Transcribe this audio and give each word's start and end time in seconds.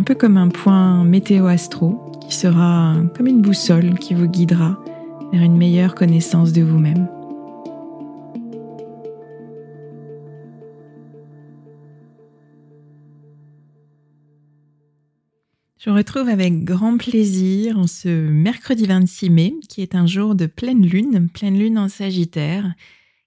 un 0.00 0.02
peu 0.02 0.14
comme 0.14 0.38
un 0.38 0.48
point 0.48 1.04
météo-astro 1.04 2.10
qui 2.26 2.34
sera 2.34 2.96
comme 3.14 3.26
une 3.26 3.42
boussole 3.42 3.98
qui 3.98 4.14
vous 4.14 4.28
guidera 4.28 4.82
vers 5.30 5.42
une 5.42 5.58
meilleure 5.58 5.94
connaissance 5.94 6.54
de 6.54 6.62
vous-même. 6.62 7.06
Je 15.76 15.90
vous 15.90 15.96
retrouve 15.96 16.30
avec 16.30 16.64
grand 16.64 16.96
plaisir 16.96 17.78
en 17.78 17.86
ce 17.86 18.08
mercredi 18.08 18.86
26 18.86 19.28
mai, 19.28 19.54
qui 19.68 19.82
est 19.82 19.94
un 19.94 20.06
jour 20.06 20.34
de 20.34 20.46
pleine 20.46 20.86
lune, 20.86 21.28
pleine 21.28 21.58
lune 21.58 21.76
en 21.76 21.90
Sagittaire, 21.90 22.72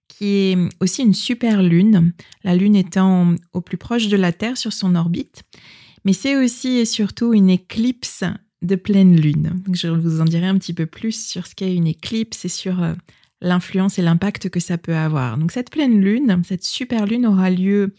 qui 0.07 0.25
est 0.25 0.57
aussi 0.79 1.03
une 1.03 1.13
super 1.13 1.61
lune, 1.61 2.13
la 2.43 2.55
lune 2.55 2.75
étant 2.75 3.35
au 3.53 3.61
plus 3.61 3.77
proche 3.77 4.07
de 4.07 4.17
la 4.17 4.31
Terre 4.31 4.57
sur 4.57 4.73
son 4.73 4.95
orbite 4.95 5.43
mais 6.05 6.13
c'est 6.13 6.35
aussi 6.35 6.77
et 6.77 6.85
surtout 6.85 7.33
une 7.33 7.49
éclipse 7.49 8.23
de 8.61 8.75
pleine 8.75 9.19
lune. 9.19 9.61
je 9.71 9.87
vous 9.87 10.21
en 10.21 10.25
dirai 10.25 10.47
un 10.47 10.57
petit 10.57 10.73
peu 10.73 10.85
plus 10.85 11.27
sur 11.27 11.47
ce 11.47 11.55
qu'est 11.55 11.75
une 11.75 11.87
éclipse 11.87 12.45
et 12.45 12.49
sur 12.49 12.81
euh, 12.81 12.93
l'influence 13.41 13.99
et 13.99 14.01
l'impact 14.01 14.49
que 14.49 14.59
ça 14.59 14.77
peut 14.77 14.95
avoir. 14.95 15.37
Donc 15.37 15.51
cette 15.51 15.69
pleine 15.69 15.99
lune, 15.99 16.41
cette 16.45 16.63
super 16.63 17.05
lune 17.05 17.25
aura 17.25 17.49
lieu 17.49 17.93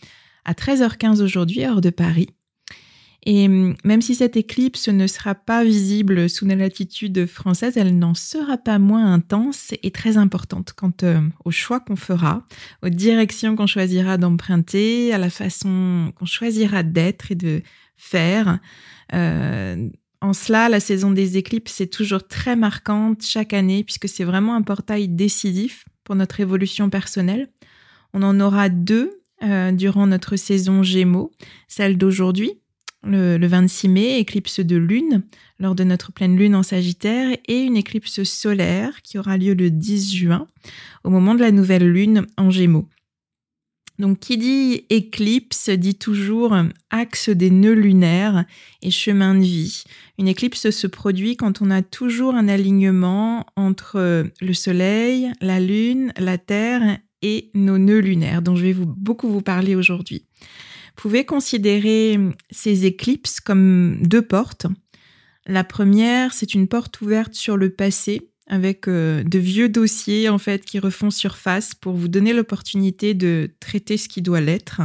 à 0.44 0.52
13h15 0.52 1.22
aujourd'hui, 1.22 1.66
hors 1.66 1.80
de 1.80 1.90
Paris. 1.90 2.28
Et 3.26 3.46
hum, 3.46 3.74
même 3.84 4.02
si 4.02 4.14
cette 4.14 4.36
éclipse 4.36 4.88
ne 4.88 5.06
sera 5.06 5.34
pas 5.34 5.64
visible 5.64 6.28
sous 6.28 6.46
la 6.46 6.56
latitude 6.56 7.26
française, 7.26 7.76
elle 7.76 7.98
n'en 7.98 8.14
sera 8.14 8.58
pas 8.58 8.78
moins 8.78 9.12
intense 9.12 9.72
et 9.82 9.90
très 9.90 10.16
importante 10.16 10.72
quant 10.74 10.92
euh, 11.02 11.20
au 11.44 11.50
choix 11.50 11.80
qu'on 11.80 11.96
fera, 11.96 12.44
aux 12.82 12.90
directions 12.90 13.56
qu'on 13.56 13.66
choisira 13.66 14.18
d'emprunter, 14.18 15.12
à 15.12 15.18
la 15.18 15.30
façon 15.30 16.12
qu'on 16.16 16.26
choisira 16.26 16.82
d'être 16.82 17.32
et 17.32 17.34
de 17.34 17.62
faire. 17.96 18.58
Euh, 19.14 19.88
en 20.20 20.32
cela, 20.32 20.68
la 20.68 20.80
saison 20.80 21.10
des 21.10 21.36
éclipses 21.36 21.80
est 21.80 21.92
toujours 21.92 22.26
très 22.26 22.56
marquante 22.56 23.22
chaque 23.22 23.52
année 23.52 23.84
puisque 23.84 24.08
c'est 24.08 24.24
vraiment 24.24 24.54
un 24.54 24.62
portail 24.62 25.08
décisif 25.08 25.86
pour 26.02 26.14
notre 26.14 26.40
évolution 26.40 26.90
personnelle. 26.90 27.48
On 28.12 28.22
en 28.22 28.38
aura 28.40 28.68
deux 28.68 29.20
euh, 29.42 29.72
durant 29.72 30.06
notre 30.06 30.36
saison 30.36 30.82
Gémeaux, 30.82 31.32
celle 31.68 31.98
d'aujourd'hui, 31.98 32.52
le, 33.04 33.36
le, 33.38 33.46
26 33.46 33.88
mai, 33.88 34.18
éclipse 34.18 34.60
de 34.60 34.76
lune 34.76 35.22
lors 35.58 35.74
de 35.74 35.84
notre 35.84 36.12
pleine 36.12 36.36
lune 36.36 36.54
en 36.54 36.62
Sagittaire 36.62 37.36
et 37.46 37.60
une 37.60 37.76
éclipse 37.76 38.22
solaire 38.24 39.02
qui 39.02 39.18
aura 39.18 39.36
lieu 39.36 39.54
le 39.54 39.70
10 39.70 40.14
juin 40.14 40.46
au 41.04 41.10
moment 41.10 41.34
de 41.34 41.40
la 41.40 41.52
nouvelle 41.52 41.90
lune 41.90 42.26
en 42.36 42.50
Gémeaux. 42.50 42.88
Donc, 43.98 44.18
qui 44.18 44.36
dit 44.36 44.84
éclipse 44.90 45.70
dit 45.70 45.94
toujours 45.94 46.56
axe 46.90 47.28
des 47.28 47.50
nœuds 47.50 47.74
lunaires 47.74 48.44
et 48.82 48.90
chemin 48.90 49.34
de 49.36 49.44
vie. 49.44 49.84
Une 50.18 50.26
éclipse 50.26 50.70
se 50.70 50.86
produit 50.88 51.36
quand 51.36 51.62
on 51.62 51.70
a 51.70 51.82
toujours 51.82 52.34
un 52.34 52.48
alignement 52.48 53.46
entre 53.56 54.26
le 54.40 54.54
Soleil, 54.54 55.30
la 55.40 55.60
Lune, 55.60 56.12
la 56.18 56.38
Terre 56.38 56.98
et 57.22 57.50
nos 57.54 57.78
nœuds 57.78 58.00
lunaires, 58.00 58.42
dont 58.42 58.56
je 58.56 58.66
vais 58.66 58.74
beaucoup 58.74 59.28
vous 59.28 59.42
parler 59.42 59.76
aujourd'hui. 59.76 60.26
Pouvez 60.96 61.24
considérer 61.24 62.18
ces 62.50 62.86
éclipses 62.86 63.40
comme 63.40 63.98
deux 64.02 64.22
portes. 64.22 64.66
La 65.46 65.64
première, 65.64 66.32
c'est 66.32 66.54
une 66.54 66.68
porte 66.68 67.00
ouverte 67.00 67.34
sur 67.34 67.56
le 67.56 67.70
passé, 67.70 68.30
avec 68.46 68.88
euh, 68.88 69.22
de 69.24 69.38
vieux 69.38 69.68
dossiers 69.68 70.28
en 70.28 70.38
fait 70.38 70.64
qui 70.64 70.78
refont 70.78 71.10
surface 71.10 71.74
pour 71.74 71.94
vous 71.94 72.08
donner 72.08 72.32
l'opportunité 72.32 73.14
de 73.14 73.50
traiter 73.60 73.96
ce 73.96 74.08
qui 74.08 74.22
doit 74.22 74.40
l'être 74.40 74.82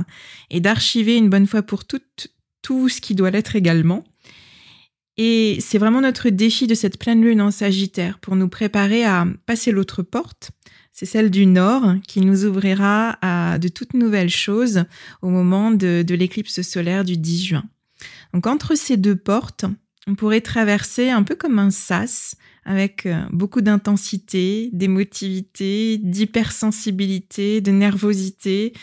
et 0.50 0.60
d'archiver 0.60 1.18
une 1.18 1.30
bonne 1.30 1.48
fois 1.48 1.62
pour 1.62 1.86
toutes 1.86 2.28
tout 2.62 2.90
ce 2.90 3.02
qui 3.02 3.16
doit 3.16 3.32
l'être 3.32 3.56
également. 3.56 4.04
Et 5.18 5.58
c'est 5.60 5.78
vraiment 5.78 6.02
notre 6.02 6.30
défi 6.30 6.68
de 6.68 6.76
cette 6.76 6.98
pleine 6.98 7.22
lune 7.22 7.42
en 7.42 7.52
Sagittaire 7.52 8.20
pour 8.20 8.36
nous 8.36 8.48
préparer 8.48 9.04
à 9.04 9.28
passer 9.46 9.72
l'autre 9.72 10.02
porte. 10.04 10.52
C'est 11.00 11.06
celle 11.06 11.32
du 11.32 11.46
Nord 11.46 11.96
qui 12.06 12.20
nous 12.20 12.44
ouvrira 12.44 13.18
à 13.22 13.58
de 13.58 13.70
toutes 13.70 13.94
nouvelles 13.94 14.30
choses 14.30 14.84
au 15.22 15.30
moment 15.30 15.72
de, 15.72 16.04
l'éclipse 16.10 16.62
solaire 16.62 17.06
du 17.06 17.16
10 17.16 17.46
juin. 17.46 17.64
Donc 18.34 18.48
entre 18.48 18.76
ces 18.76 18.98
deux 18.98 19.16
portes, 19.16 19.64
on 20.08 20.16
pourrait 20.16 20.42
traverser 20.42 21.10
un 21.10 21.24
peu 21.24 21.36
comme 21.36 21.58
un 21.58 21.72
sas 21.72 22.36
avec 22.66 23.06
euh, 23.06 23.22
beaucoup 23.32 23.62
d'intensité, 23.62 24.72
d'émotivité, 24.74 26.00
d'hypersensibilité, 26.00 27.62
de 27.62 27.72
nervosité. 27.72 28.74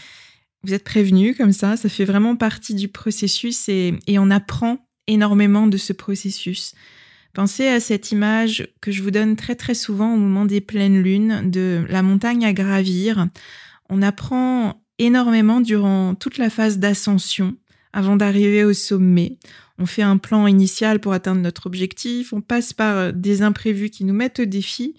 Vous 0.63 0.73
êtes 0.73 0.85
prévenus 0.85 1.37
comme 1.37 1.53
ça, 1.53 1.77
ça 1.77 1.91
fait 1.91 2.07
vraiment 2.07 2.35
partie 2.35 2.75
du 2.75 2.89
processus 2.89 3.69
et, 3.69 3.99
on 4.09 4.31
apprend 4.31 4.89
énormément 5.07 5.67
de 5.67 5.77
ce 5.77 5.93
processus. 5.93 6.73
Pensez 7.37 7.69
à 7.69 7.81
cette 7.81 8.13
image 8.13 8.67
que 8.81 8.91
je 8.91 9.03
vous 9.03 9.11
donne 9.11 9.37
très 9.37 9.57
très 9.57 9.75
souvent 9.75 10.15
au 10.15 10.17
moment 10.17 10.47
des 10.47 10.63
pleines 10.63 11.03
lunes 11.03 11.51
de 11.51 11.85
la 11.91 12.01
montagne 12.01 12.47
à 12.47 12.55
gravir. 12.55 13.27
On 13.91 14.01
apprend 14.01 14.83
énormément 14.99 15.61
durant 15.61 16.15
toute 16.15 16.39
la 16.39 16.49
phase 16.49 16.79
d'ascension 16.79 17.55
avant 17.93 18.17
d'arriver 18.17 18.65
au 18.65 18.73
sommet. 18.73 19.37
On 19.79 19.85
fait 19.85 20.01
un 20.01 20.17
plan 20.17 20.47
initial 20.47 20.99
pour 20.99 21.13
atteindre 21.13 21.43
notre 21.43 21.67
objectif, 21.67 22.33
on 22.33 22.41
passe 22.41 22.73
par 22.73 22.97
euh, 22.97 23.13
des 23.13 23.43
imprévus 23.43 23.91
qui 23.91 24.07
nous 24.07 24.15
mettent 24.15 24.41
au 24.41 24.47
défi. 24.47 24.95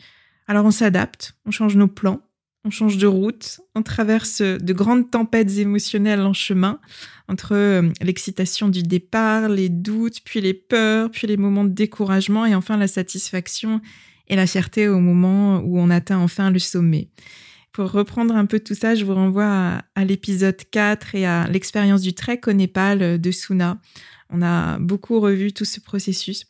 Alors 0.45 0.63
on 0.63 0.69
s'adapte, 0.69 1.33
on 1.47 1.49
change 1.49 1.75
nos 1.75 1.87
plans, 1.87 2.21
on 2.63 2.69
change 2.69 2.97
de 2.97 3.07
route, 3.07 3.61
on 3.73 3.81
traverse 3.81 4.43
de 4.43 4.73
grandes 4.73 5.09
tempêtes 5.09 5.57
émotionnelles 5.57 6.21
en 6.21 6.33
chemin, 6.33 6.79
entre 7.27 7.55
euh, 7.55 7.89
l'excitation 8.01 8.69
du 8.69 8.83
départ, 8.83 9.49
les 9.49 9.69
doutes, 9.69 10.21
puis 10.23 10.41
les 10.41 10.53
peurs, 10.53 11.11
puis 11.11 11.27
les 11.27 11.37
moments 11.37 11.65
de 11.65 11.73
découragement 11.73 12.45
et 12.45 12.55
enfin 12.55 12.77
la 12.77 12.87
satisfaction 12.87 13.81
et 14.27 14.35
la 14.35 14.47
fierté 14.47 14.87
au 14.87 14.99
moment 14.99 15.59
où 15.59 15.79
on 15.79 15.89
atteint 15.89 16.19
enfin 16.19 16.51
le 16.51 16.59
sommet. 16.59 17.09
Pour 17.71 17.91
reprendre 17.91 18.35
un 18.35 18.45
peu 18.45 18.59
tout 18.59 18.75
ça, 18.75 18.95
je 18.95 19.05
vous 19.05 19.13
renvoie 19.13 19.81
à, 19.95 20.05
l'épisode 20.05 20.57
4 20.71 21.15
et 21.15 21.25
à 21.25 21.47
l'expérience 21.47 22.01
du 22.01 22.13
trek 22.13 22.41
au 22.47 22.53
Népal 22.53 23.21
de 23.21 23.31
Suna. 23.31 23.79
On 24.29 24.41
a 24.41 24.79
beaucoup 24.79 25.19
revu 25.19 25.53
tout 25.53 25.65
ce 25.65 25.79
processus. 25.79 26.45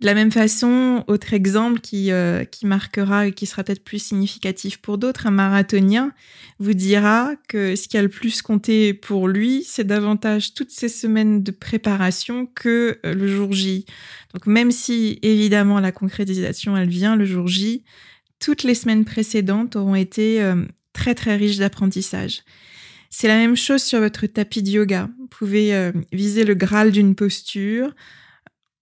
De 0.00 0.06
la 0.06 0.14
même 0.14 0.32
façon, 0.32 1.04
autre 1.06 1.34
exemple 1.34 1.80
qui, 1.80 2.10
euh, 2.10 2.44
qui 2.44 2.66
marquera 2.66 3.26
et 3.26 3.32
qui 3.32 3.46
sera 3.46 3.62
peut-être 3.62 3.84
plus 3.84 4.02
significatif 4.02 4.78
pour 4.78 4.98
d'autres, 4.98 5.26
un 5.26 5.30
marathonien 5.30 6.12
vous 6.58 6.74
dira 6.74 7.32
que 7.48 7.76
ce 7.76 7.88
qui 7.88 7.96
a 7.96 8.02
le 8.02 8.08
plus 8.08 8.42
compté 8.42 8.94
pour 8.94 9.28
lui, 9.28 9.64
c'est 9.66 9.84
davantage 9.84 10.54
toutes 10.54 10.70
ces 10.70 10.88
semaines 10.88 11.42
de 11.42 11.50
préparation 11.50 12.46
que 12.46 12.98
euh, 13.06 13.14
le 13.14 13.26
jour 13.28 13.52
J. 13.52 13.86
Donc 14.34 14.46
même 14.46 14.70
si 14.70 15.18
évidemment 15.22 15.80
la 15.80 15.92
concrétisation, 15.92 16.76
elle 16.76 16.88
vient 16.88 17.16
le 17.16 17.24
jour 17.24 17.46
J, 17.46 17.84
toutes 18.40 18.64
les 18.64 18.74
semaines 18.74 19.04
précédentes 19.04 19.76
auront 19.76 19.94
été 19.94 20.42
euh, 20.42 20.64
très 20.92 21.14
très 21.14 21.36
riches 21.36 21.58
d'apprentissage. 21.58 22.42
C'est 23.10 23.28
la 23.28 23.36
même 23.36 23.56
chose 23.56 23.82
sur 23.82 24.00
votre 24.00 24.26
tapis 24.26 24.62
de 24.62 24.70
yoga. 24.70 25.10
Vous 25.18 25.26
pouvez 25.26 25.92
viser 26.12 26.44
le 26.44 26.54
graal 26.54 26.90
d'une 26.90 27.14
posture, 27.14 27.92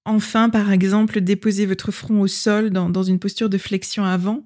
enfin, 0.05 0.51
par 0.51 0.73
exemple, 0.73 1.21
déposer 1.21 1.67
votre 1.67 1.91
front 1.91 2.21
au 2.21 2.27
sol 2.27 2.71
dans, 2.71 3.03
une 3.03 3.19
posture 3.19 3.49
de 3.49 3.59
flexion 3.59 4.05
avant. 4.05 4.45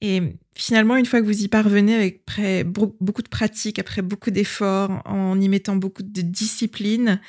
Et 0.00 0.20
finalement, 0.54 0.96
une 0.96 1.06
fois 1.06 1.20
que 1.20 1.26
vous 1.26 1.42
y 1.42 1.48
parvenez 1.48 1.94
avec 1.94 2.24
beaucoup 2.66 3.22
de 3.22 3.28
pratique, 3.28 3.78
après 3.78 4.02
beaucoup 4.02 4.30
d'efforts, 4.30 5.02
en 5.04 5.40
y 5.40 5.48
mettant 5.48 5.76
beaucoup 5.76 6.02
de 6.02 6.20
discipline, 6.20 7.20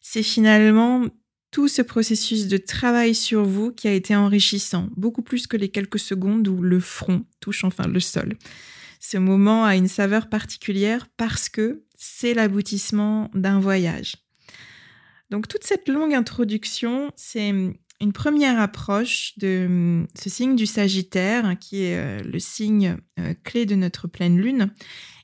c'est 0.00 0.22
finalement 0.22 1.06
tout 1.50 1.68
ce 1.68 1.82
processus 1.82 2.48
de 2.48 2.56
travail 2.56 3.14
sur 3.14 3.44
vous 3.44 3.72
qui 3.72 3.86
a 3.86 3.92
été 3.92 4.16
enrichissant, 4.16 4.88
beaucoup 4.96 5.22
plus 5.22 5.46
que 5.46 5.56
les 5.56 5.68
quelques 5.68 5.98
secondes 5.98 6.48
où 6.48 6.62
le 6.62 6.80
front 6.80 7.24
touche 7.40 7.64
enfin 7.64 7.86
le 7.86 8.00
sol. 8.00 8.36
Ce 8.98 9.18
moment 9.18 9.64
a 9.64 9.76
une 9.76 9.88
saveur 9.88 10.28
particulière 10.28 11.08
parce 11.16 11.48
que 11.48 11.82
c'est 11.96 12.34
l'aboutissement 12.34 13.30
d'un 13.34 13.60
voyage. 13.60 14.21
Donc 15.32 15.48
toute 15.48 15.64
cette 15.64 15.88
longue 15.88 16.12
introduction, 16.12 17.10
c'est 17.16 17.48
une 17.48 18.12
première 18.12 18.60
approche 18.60 19.32
de 19.38 20.04
ce 20.14 20.28
signe 20.28 20.56
du 20.56 20.66
Sagittaire, 20.66 21.56
qui 21.58 21.84
est 21.84 21.96
euh, 21.96 22.22
le 22.22 22.38
signe 22.38 22.98
euh, 23.18 23.32
clé 23.42 23.64
de 23.64 23.74
notre 23.74 24.08
pleine 24.08 24.38
lune, 24.38 24.70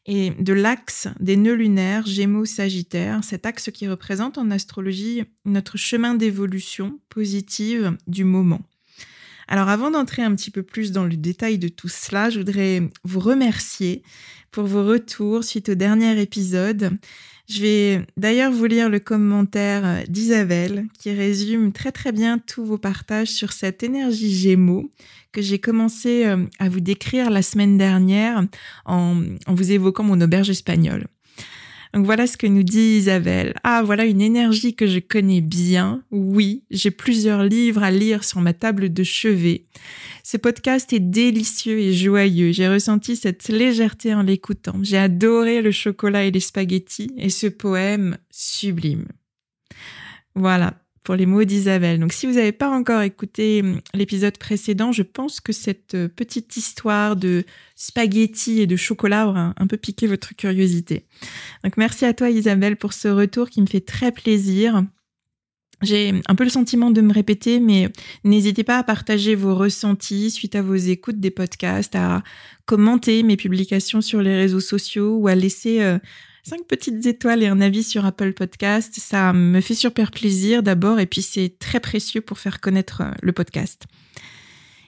et 0.07 0.31
de 0.31 0.55
l'axe 0.55 1.09
des 1.21 1.37
nœuds 1.37 1.57
lunaires 1.57 2.07
Gémeaux-Sagittaire, 2.07 3.23
cet 3.23 3.45
axe 3.45 3.71
qui 3.71 3.87
représente 3.87 4.39
en 4.39 4.51
astrologie 4.51 5.25
notre 5.45 5.77
chemin 5.77 6.15
d'évolution 6.15 6.99
positive 7.11 7.95
du 8.07 8.25
moment. 8.25 8.63
Alors 9.47 9.69
avant 9.69 9.91
d'entrer 9.91 10.23
un 10.23 10.35
petit 10.35 10.51
peu 10.51 10.63
plus 10.63 10.91
dans 10.91 11.05
le 11.05 11.17
détail 11.17 11.59
de 11.59 11.69
tout 11.69 11.89
cela, 11.89 12.31
je 12.31 12.39
voudrais 12.39 12.81
vous 13.05 13.21
remercier 13.21 14.03
pour 14.53 14.65
vos 14.65 14.87
retours 14.87 15.45
suite 15.45 15.69
au 15.69 15.75
dernier 15.75 16.19
épisode. 16.19 16.99
Je 17.49 17.63
vais 17.63 18.07
d'ailleurs 18.19 18.53
vous 18.53 18.67
lire 18.67 18.91
le 18.91 18.99
commentaire 18.99 20.05
d'Isabelle 20.07 20.85
qui 20.99 21.13
résume 21.13 21.73
très 21.73 21.93
très 21.93 22.13
bien 22.13 22.39
tous 22.39 22.63
vos 22.63 22.77
partages 22.77 23.29
sur 23.29 23.53
cette 23.53 23.83
énergie 23.83 24.35
Gémeaux 24.35 24.91
que 25.33 25.41
j'ai 25.41 25.59
commencé 25.59 26.27
euh, 26.27 26.45
à 26.59 26.69
vous 26.69 26.81
décrire 26.81 27.31
la 27.31 27.43
semaine 27.43 27.79
dernière 27.79 28.45
en 28.85 29.23
vous 29.47 29.73
évoquant 29.73 30.05
mon 30.05 30.21
auberge 30.21 30.51
espagnole. 30.51 31.07
Donc 31.95 32.05
voilà 32.05 32.27
ce 32.27 32.37
que 32.37 32.47
nous 32.47 32.63
dit 32.63 32.97
Isabelle. 32.99 33.55
Ah, 33.65 33.83
voilà 33.83 34.05
une 34.05 34.21
énergie 34.21 34.75
que 34.75 34.87
je 34.87 34.99
connais 34.99 35.41
bien. 35.41 36.03
Oui, 36.11 36.65
j'ai 36.71 36.91
plusieurs 36.91 37.45
livres 37.45 37.83
à 37.83 37.91
lire 37.91 38.25
sur 38.25 38.41
ma 38.41 38.53
table 38.53 38.93
de 38.93 39.03
chevet. 39.03 39.65
Ce 40.23 40.37
podcast 40.37 40.93
est 40.93 41.01
délicieux 41.01 41.79
et 41.79 41.95
joyeux. 41.95 42.53
J'ai 42.53 42.69
ressenti 42.69 43.17
cette 43.17 43.49
légèreté 43.49 44.15
en 44.15 44.23
l'écoutant. 44.23 44.79
J'ai 44.83 44.99
adoré 44.99 45.63
le 45.63 45.71
chocolat 45.71 46.25
et 46.25 46.31
les 46.31 46.41
spaghettis 46.41 47.11
et 47.17 47.31
ce 47.31 47.47
poème 47.47 48.19
sublime. 48.31 49.07
Voilà 50.35 50.75
pour 51.09 51.17
les 51.17 51.25
mots 51.25 51.45
d'Isabelle. 51.45 51.99
Donc 51.99 52.13
si 52.13 52.27
vous 52.27 52.35
n'avez 52.35 52.53
pas 52.53 52.69
encore 52.69 53.01
écouté 53.01 53.63
hum, 53.63 53.81
l'épisode 53.95 54.37
précédent, 54.37 54.93
je 54.93 55.03
pense 55.03 55.41
que 55.41 55.55
cette 55.55 55.95
euh, 55.95 56.07
petite 56.07 56.55
histoire 56.59 57.17
de 57.17 57.45
spaghettis 57.77 58.61
et 58.61 58.67
de 58.67 58.77
chocolat 58.77 59.27
aura 59.27 59.55
un 59.57 59.67
peu 59.67 59.79
piqué 59.79 60.07
votre 60.07 60.37
curiosité. 60.37 61.07
Donc 61.65 61.79
merci 61.79 62.05
à 62.05 62.13
toi 62.13 62.29
Isabelle 62.29 62.77
pour 62.77 62.93
ce 62.93 63.09
retour 63.09 63.49
qui 63.49 63.63
me 63.63 63.67
fait 63.67 63.81
très 63.81 64.13
plaisir. 64.13 64.85
J'ai 65.81 66.13
un 66.29 66.35
peu 66.35 66.45
le 66.45 66.51
sentiment 66.51 66.91
de 66.91 67.01
me 67.01 67.15
répéter, 67.15 67.59
mais 67.59 67.89
n'hésitez 68.25 68.63
pas 68.63 68.77
à 68.77 68.83
partager 68.83 69.35
vos 69.35 69.55
ressentis 69.55 70.31
suite 70.31 70.57
à 70.57 70.61
vos 70.61 70.75
écoutes 70.75 71.21
des 71.21 71.31
podcasts, 71.31 71.97
à 71.97 72.23
commenter 72.67 73.23
mes 73.23 73.39
publications 73.39 74.03
sur 74.03 74.21
les 74.21 74.37
réseaux 74.37 74.61
sociaux 74.61 75.17
ou 75.17 75.27
à 75.27 75.35
laisser 75.35 75.81
euh, 76.47 76.51
cinq 76.51 76.67
petites 76.67 77.05
étoiles 77.07 77.43
et 77.43 77.47
un 77.47 77.61
avis 77.61 77.83
sur 77.83 78.05
Apple 78.05 78.33
Podcast. 78.33 78.95
Ça 78.99 79.33
me 79.33 79.61
fait 79.61 79.75
super 79.75 80.11
plaisir 80.11 80.63
d'abord 80.63 81.01
et 81.01 81.07
puis 81.07 81.23
c'est 81.23 81.59
très 81.59 81.81
précieux 81.81 82.21
pour 82.21 82.39
faire 82.39 82.61
connaître 82.61 83.03
euh, 83.03 83.11
le 83.23 83.33
podcast. 83.33 83.85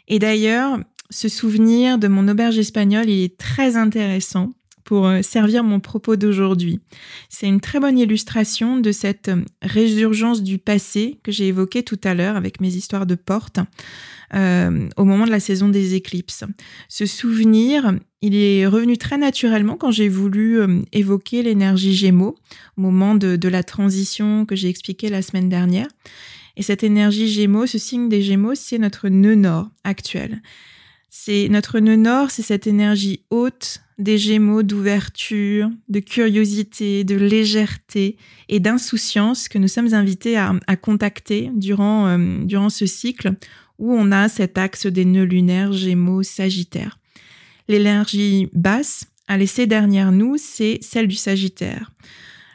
Et 0.08 0.18
d'ailleurs, 0.18 0.78
ce 1.10 1.28
souvenir 1.28 1.98
de 1.98 2.08
mon 2.08 2.28
auberge 2.28 2.58
espagnole, 2.58 3.08
il 3.08 3.24
est 3.24 3.36
très 3.36 3.76
intéressant 3.76 4.52
pour 4.90 5.06
euh, 5.06 5.22
servir 5.22 5.62
mon 5.62 5.78
propos 5.78 6.16
d'aujourd'hui. 6.16 6.80
C'est 7.28 7.46
une 7.46 7.60
très 7.60 7.78
bonne 7.78 7.96
illustration 7.96 8.76
de 8.76 8.90
cette 8.90 9.28
euh, 9.28 9.44
résurgence 9.62 10.42
du 10.42 10.58
passé 10.58 11.20
que 11.22 11.30
j'ai 11.30 11.46
évoqué 11.46 11.84
tout 11.84 12.00
à 12.02 12.12
l'heure 12.12 12.34
avec 12.34 12.60
mes 12.60 12.74
histoires 12.74 13.06
de 13.06 13.14
portes 13.14 13.60
euh, 14.34 14.88
au 14.96 15.04
moment 15.04 15.26
de 15.26 15.30
la 15.30 15.38
saison 15.38 15.68
des 15.68 15.94
éclipses. 15.94 16.42
Ce 16.88 17.06
souvenir, 17.06 17.92
il 18.20 18.34
est 18.34 18.66
revenu 18.66 18.98
très 18.98 19.16
naturellement 19.16 19.76
quand 19.76 19.92
j'ai 19.92 20.08
voulu 20.08 20.58
évoquer 20.90 21.44
l'énergie 21.44 21.94
Gémeaux 21.94 22.36
au 22.76 22.80
moment 22.80 23.14
de, 23.14 23.36
de 23.36 23.48
la 23.48 23.62
transition 23.62 24.44
que 24.44 24.56
j'ai 24.56 24.68
expliqué 24.68 25.08
la 25.08 25.22
semaine 25.22 25.48
dernière. 25.48 25.86
Et 26.56 26.64
cette 26.64 26.82
énergie 26.82 27.28
Gémeaux, 27.28 27.66
ce 27.66 27.78
signe 27.78 28.08
des 28.08 28.22
Gémeaux, 28.22 28.56
c'est 28.56 28.78
notre 28.78 29.08
nœud 29.08 29.36
nord 29.36 29.70
actuel. 29.84 30.42
C'est 31.10 31.48
notre 31.48 31.78
nœud 31.78 31.94
nord, 31.94 32.32
c'est 32.32 32.42
cette 32.42 32.66
énergie 32.66 33.22
haute 33.30 33.82
des 34.00 34.18
Gémeaux 34.18 34.62
d'ouverture, 34.62 35.70
de 35.88 36.00
curiosité, 36.00 37.04
de 37.04 37.16
légèreté 37.16 38.16
et 38.48 38.58
d'insouciance 38.58 39.48
que 39.48 39.58
nous 39.58 39.68
sommes 39.68 39.92
invités 39.94 40.36
à, 40.36 40.76
contacter 40.80 41.50
durant, 41.54 42.06
euh, 42.08 42.44
durant 42.44 42.70
ce 42.70 42.86
cycle 42.86 43.34
où 43.78 43.92
on 43.92 44.10
a 44.10 44.28
cet 44.28 44.58
axe 44.58 44.86
des 44.86 45.04
nœuds 45.04 45.24
lunaires 45.24 45.72
Gémeaux 45.72 46.22
Sagittaire. 46.22 46.98
L'énergie 47.68 48.48
basse 48.52 49.04
à 49.28 49.38
laisser 49.38 49.66
derrière 49.66 50.12
nous, 50.12 50.36
c'est 50.38 50.78
celle 50.82 51.06
du 51.06 51.16
Sagittaire. 51.16 51.92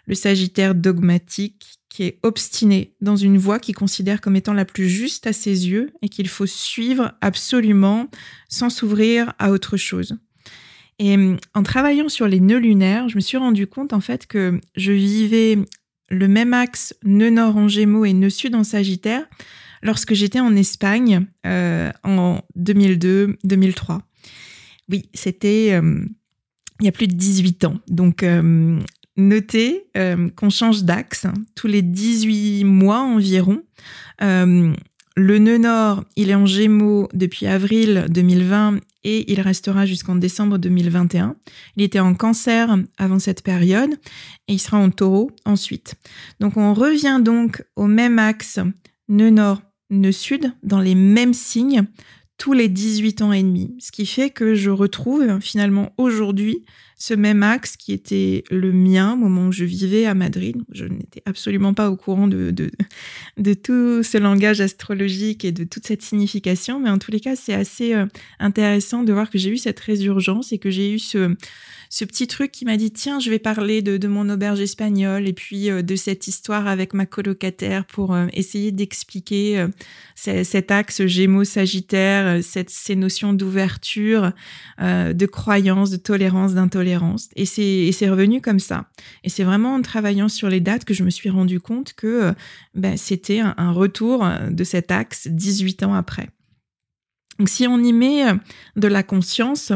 Le 0.07 0.15
Sagittaire 0.15 0.75
dogmatique 0.75 1.79
qui 1.89 2.03
est 2.03 2.19
obstiné 2.23 2.93
dans 2.99 3.15
une 3.15 3.37
voie 3.37 3.59
qu'il 3.59 3.75
considère 3.75 4.19
comme 4.19 4.35
étant 4.35 4.53
la 4.53 4.65
plus 4.65 4.89
juste 4.89 5.27
à 5.27 5.33
ses 5.33 5.69
yeux 5.69 5.93
et 6.01 6.09
qu'il 6.09 6.27
faut 6.27 6.45
suivre 6.45 7.13
absolument 7.21 8.09
sans 8.49 8.69
s'ouvrir 8.69 9.33
à 9.39 9.51
autre 9.51 9.77
chose. 9.77 10.17
Et 10.99 11.15
hum, 11.15 11.37
en 11.53 11.63
travaillant 11.63 12.09
sur 12.09 12.27
les 12.27 12.39
nœuds 12.39 12.59
lunaires, 12.59 13.09
je 13.09 13.15
me 13.15 13.21
suis 13.21 13.37
rendu 13.37 13.67
compte 13.67 13.93
en 13.93 14.01
fait 14.01 14.27
que 14.27 14.59
je 14.75 14.91
vivais 14.91 15.57
le 16.09 16.27
même 16.27 16.53
axe 16.53 16.95
nœud 17.03 17.29
nord 17.29 17.57
en 17.57 17.67
Gémeaux 17.67 18.05
et 18.05 18.13
nœud 18.13 18.29
sud 18.29 18.55
en 18.55 18.63
Sagittaire 18.63 19.25
lorsque 19.81 20.13
j'étais 20.13 20.39
en 20.39 20.55
Espagne 20.55 21.25
euh, 21.45 21.91
en 22.03 22.41
2002-2003. 22.57 23.99
Oui, 24.89 25.09
c'était 25.13 25.75
hum, 25.77 26.09
il 26.79 26.85
y 26.85 26.89
a 26.89 26.91
plus 26.91 27.07
de 27.07 27.13
18 27.13 27.65
ans. 27.65 27.79
Donc 27.87 28.23
hum, 28.23 28.81
Notez 29.17 29.87
euh, 29.95 30.29
qu'on 30.35 30.49
change 30.49 30.83
d'axe 30.83 31.25
tous 31.55 31.67
les 31.67 31.81
18 31.81 32.65
mois 32.65 32.99
environ. 32.99 33.63
Euh, 34.21 34.73
le 35.15 35.37
nœud 35.39 35.57
nord, 35.57 36.03
il 36.17 36.29
est 36.29 36.35
en 36.35 36.45
gémeaux 36.45 37.07
depuis 37.13 37.47
avril 37.47 38.07
2020 38.09 38.79
et 39.05 39.31
il 39.31 39.39
restera 39.39 39.85
jusqu'en 39.85 40.15
décembre 40.15 40.57
2021. 40.57 41.35
Il 41.77 41.83
était 41.83 41.99
en 41.99 42.15
cancer 42.15 42.75
avant 42.97 43.19
cette 43.19 43.43
période 43.43 43.91
et 44.47 44.53
il 44.53 44.59
sera 44.59 44.77
en 44.77 44.89
taureau 44.89 45.31
ensuite. 45.45 45.93
Donc 46.39 46.57
on 46.57 46.73
revient 46.73 47.21
donc 47.23 47.63
au 47.75 47.85
même 47.85 48.19
axe 48.19 48.59
nœud 49.07 49.29
nord, 49.29 49.61
nœud 49.91 50.11
sud, 50.11 50.51
dans 50.63 50.81
les 50.81 50.95
mêmes 50.95 51.35
signes, 51.35 51.85
tous 52.37 52.53
les 52.53 52.67
18 52.67 53.21
ans 53.21 53.31
et 53.31 53.43
demi. 53.43 53.75
Ce 53.79 53.91
qui 53.91 54.07
fait 54.07 54.31
que 54.31 54.55
je 54.55 54.71
retrouve 54.71 55.39
finalement 55.39 55.93
aujourd'hui 55.97 56.65
ce 57.05 57.13
même 57.13 57.43
axe 57.43 57.77
qui 57.77 57.93
était 57.93 58.43
le 58.49 58.73
mien 58.73 59.13
au 59.13 59.15
moment 59.15 59.49
où 59.49 59.51
je 59.51 59.63
vivais 59.63 60.07
à 60.07 60.15
Madrid. 60.15 60.57
Je 60.71 60.85
n'étais 60.85 61.21
absolument 61.27 61.75
pas 61.75 61.91
au 61.91 61.95
courant 61.95 62.27
de, 62.27 62.49
de, 62.49 62.71
de, 63.37 63.53
tout 63.53 64.01
ce 64.01 64.17
langage 64.17 64.59
astrologique 64.59 65.45
et 65.45 65.51
de 65.51 65.65
toute 65.65 65.85
cette 65.85 66.01
signification, 66.01 66.79
mais 66.79 66.89
en 66.89 66.97
tous 66.97 67.11
les 67.11 67.19
cas, 67.19 67.35
c'est 67.35 67.53
assez 67.53 67.93
euh, 67.93 68.07
intéressant 68.39 69.03
de 69.03 69.13
voir 69.13 69.29
que 69.29 69.37
j'ai 69.37 69.51
eu 69.51 69.57
cette 69.57 69.79
résurgence 69.79 70.51
et 70.51 70.57
que 70.57 70.71
j'ai 70.71 70.93
eu 70.93 70.97
ce, 70.97 71.35
ce 71.91 72.05
petit 72.05 72.25
truc 72.25 72.51
qui 72.51 72.65
m'a 72.65 72.75
dit 72.75 72.89
tiens, 72.89 73.19
je 73.19 73.29
vais 73.29 73.37
parler 73.37 73.83
de, 73.83 73.97
de 73.97 74.07
mon 74.07 74.27
auberge 74.27 74.59
espagnole 74.59 75.27
et 75.27 75.33
puis 75.33 75.69
euh, 75.69 75.83
de 75.83 75.95
cette 75.95 76.27
histoire 76.27 76.65
avec 76.65 76.95
ma 76.95 77.05
colocataire 77.05 77.85
pour 77.85 78.15
euh, 78.15 78.25
essayer 78.33 78.71
d'expliquer 78.71 79.63
cet 80.15 80.71
axe 80.71 81.05
Gémeaux-Sagittaire, 81.05 82.41
ces 82.41 82.95
notions 82.95 83.33
d'ouverture, 83.33 84.31
de 84.79 85.25
croyance, 85.25 85.91
de 85.91 85.97
tolérance, 85.97 86.53
d'intolérance. 86.53 86.94
Et 87.35 87.45
c'est, 87.45 88.09
revenu 88.09 88.41
comme 88.41 88.59
ça. 88.59 88.89
Et 89.23 89.29
c'est 89.29 89.43
vraiment 89.43 89.75
en 89.75 89.81
travaillant 89.81 90.29
sur 90.29 90.49
les 90.49 90.59
dates 90.59 90.85
que 90.85 90.93
je 90.93 91.03
me 91.03 91.09
suis 91.09 91.29
rendu 91.29 91.59
compte 91.59 91.93
que 91.93 92.33
ben, 92.73 92.97
c'était 92.97 93.39
un, 93.39 93.71
retour 93.71 94.25
de 94.49 94.63
cet 94.63 94.91
axe 94.91 95.27
18 95.27 95.83
ans 95.83 95.93
après. 95.93 96.29
Donc 97.39 97.49
si 97.49 97.67
on 97.67 97.79
y 97.79 97.91
met 97.93 98.23
de 98.75 98.87
la 98.87 99.03
conscience, 99.03 99.73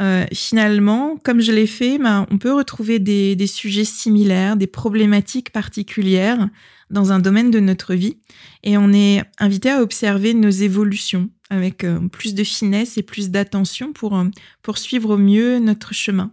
euh, 0.00 0.24
finalement, 0.32 1.16
comme 1.24 1.40
je 1.40 1.52
l'ai 1.52 1.66
fait, 1.66 1.98
ben, 1.98 2.26
on 2.30 2.38
peut 2.38 2.52
retrouver 2.52 2.98
des, 2.98 3.46
sujets 3.46 3.84
similaires, 3.84 4.56
des 4.56 4.66
problématiques 4.66 5.50
particulières 5.50 6.48
dans 6.90 7.12
un 7.12 7.18
domaine 7.18 7.50
de 7.50 7.60
notre 7.60 7.94
vie, 7.94 8.18
et 8.62 8.78
on 8.78 8.92
est 8.92 9.22
invité 9.38 9.70
à 9.70 9.82
observer 9.82 10.34
nos 10.34 10.50
évolutions 10.50 11.28
avec 11.50 11.84
euh, 11.84 12.08
plus 12.08 12.34
de 12.34 12.44
finesse 12.44 12.96
et 12.96 13.02
plus 13.02 13.30
d'attention 13.30 13.92
pour 13.92 14.16
euh, 14.16 14.24
poursuivre 14.62 15.10
au 15.10 15.18
mieux 15.18 15.58
notre 15.58 15.92
chemin. 15.92 16.32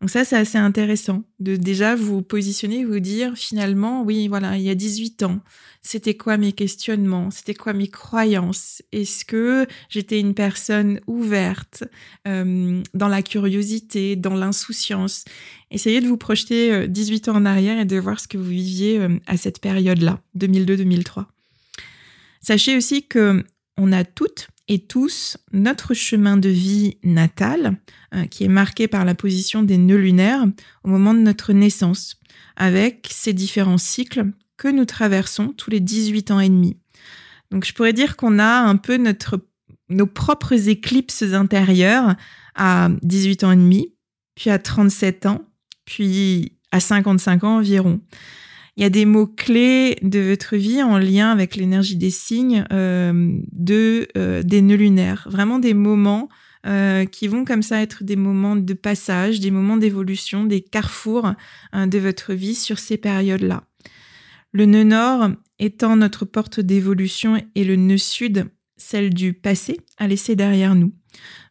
Donc 0.00 0.08
ça, 0.08 0.24
c'est 0.24 0.36
assez 0.36 0.56
intéressant 0.56 1.24
de 1.40 1.56
déjà 1.56 1.94
vous 1.94 2.22
positionner, 2.22 2.86
vous 2.86 3.00
dire 3.00 3.34
finalement, 3.36 4.02
oui, 4.02 4.28
voilà, 4.28 4.56
il 4.56 4.62
y 4.62 4.70
a 4.70 4.74
18 4.74 5.24
ans, 5.24 5.40
c'était 5.82 6.14
quoi 6.14 6.38
mes 6.38 6.52
questionnements, 6.52 7.30
c'était 7.30 7.52
quoi 7.54 7.74
mes 7.74 7.88
croyances, 7.88 8.82
est-ce 8.92 9.26
que 9.26 9.66
j'étais 9.90 10.18
une 10.18 10.32
personne 10.32 11.00
ouverte 11.06 11.84
euh, 12.26 12.82
dans 12.94 13.08
la 13.08 13.22
curiosité, 13.22 14.16
dans 14.16 14.34
l'insouciance? 14.34 15.26
Essayez 15.70 16.00
de 16.00 16.08
vous 16.08 16.16
projeter 16.16 16.88
18 16.88 17.28
euh, 17.28 17.32
ans 17.32 17.36
en 17.36 17.44
arrière 17.44 17.78
et 17.78 17.84
de 17.84 17.98
voir 17.98 18.20
ce 18.20 18.26
que 18.28 18.38
vous 18.38 18.44
viviez 18.44 18.98
euh, 18.98 19.18
à 19.26 19.36
cette 19.36 19.60
période-là, 19.60 20.20
2002-2003. 20.38 21.26
Sachez 22.40 22.74
aussi 22.74 23.06
que 23.06 23.44
on 23.76 23.92
a 23.92 24.04
toutes 24.04 24.48
et 24.70 24.78
tous 24.78 25.36
notre 25.52 25.94
chemin 25.94 26.36
de 26.36 26.48
vie 26.48 26.96
natal, 27.02 27.76
euh, 28.14 28.26
qui 28.26 28.44
est 28.44 28.48
marqué 28.48 28.86
par 28.86 29.04
la 29.04 29.16
position 29.16 29.64
des 29.64 29.76
nœuds 29.76 29.96
lunaires 29.96 30.46
au 30.84 30.88
moment 30.88 31.12
de 31.12 31.18
notre 31.18 31.52
naissance, 31.52 32.20
avec 32.54 33.08
ces 33.10 33.32
différents 33.32 33.78
cycles 33.78 34.26
que 34.56 34.68
nous 34.68 34.84
traversons 34.84 35.48
tous 35.48 35.70
les 35.70 35.80
18 35.80 36.30
ans 36.30 36.38
et 36.38 36.48
demi. 36.48 36.76
Donc 37.50 37.64
je 37.64 37.74
pourrais 37.74 37.92
dire 37.92 38.16
qu'on 38.16 38.38
a 38.38 38.60
un 38.60 38.76
peu 38.76 38.96
notre, 38.96 39.44
nos 39.88 40.06
propres 40.06 40.68
éclipses 40.68 41.24
intérieures 41.32 42.14
à 42.54 42.90
18 43.02 43.42
ans 43.42 43.50
et 43.50 43.56
demi, 43.56 43.92
puis 44.36 44.50
à 44.50 44.60
37 44.60 45.26
ans, 45.26 45.44
puis 45.84 46.52
à 46.70 46.78
55 46.78 47.42
ans 47.42 47.56
environ 47.56 48.00
il 48.76 48.82
y 48.82 48.86
a 48.86 48.90
des 48.90 49.04
mots-clés 49.04 49.98
de 50.02 50.20
votre 50.20 50.56
vie 50.56 50.82
en 50.82 50.98
lien 50.98 51.30
avec 51.30 51.56
l'énergie 51.56 51.96
des 51.96 52.10
signes 52.10 52.64
euh, 52.72 53.38
de, 53.52 54.08
euh, 54.16 54.42
des 54.42 54.62
nœuds 54.62 54.76
lunaires. 54.76 55.26
Vraiment 55.30 55.58
des 55.58 55.74
moments 55.74 56.28
euh, 56.66 57.04
qui 57.04 57.28
vont 57.28 57.44
comme 57.44 57.62
ça 57.62 57.82
être 57.82 58.04
des 58.04 58.16
moments 58.16 58.56
de 58.56 58.74
passage, 58.74 59.40
des 59.40 59.50
moments 59.50 59.76
d'évolution, 59.76 60.44
des 60.44 60.60
carrefours 60.60 61.32
de 61.74 61.98
votre 61.98 62.32
vie 62.32 62.54
sur 62.54 62.78
ces 62.78 62.96
périodes-là. 62.96 63.64
Le 64.52 64.66
nœud 64.66 64.84
nord 64.84 65.30
étant 65.58 65.96
notre 65.96 66.24
porte 66.24 66.60
d'évolution 66.60 67.42
et 67.54 67.64
le 67.64 67.76
nœud 67.76 67.98
sud 67.98 68.46
celle 68.76 69.12
du 69.12 69.34
passé 69.34 69.78
à 69.98 70.08
laisser 70.08 70.34
derrière 70.34 70.74
nous. 70.74 70.92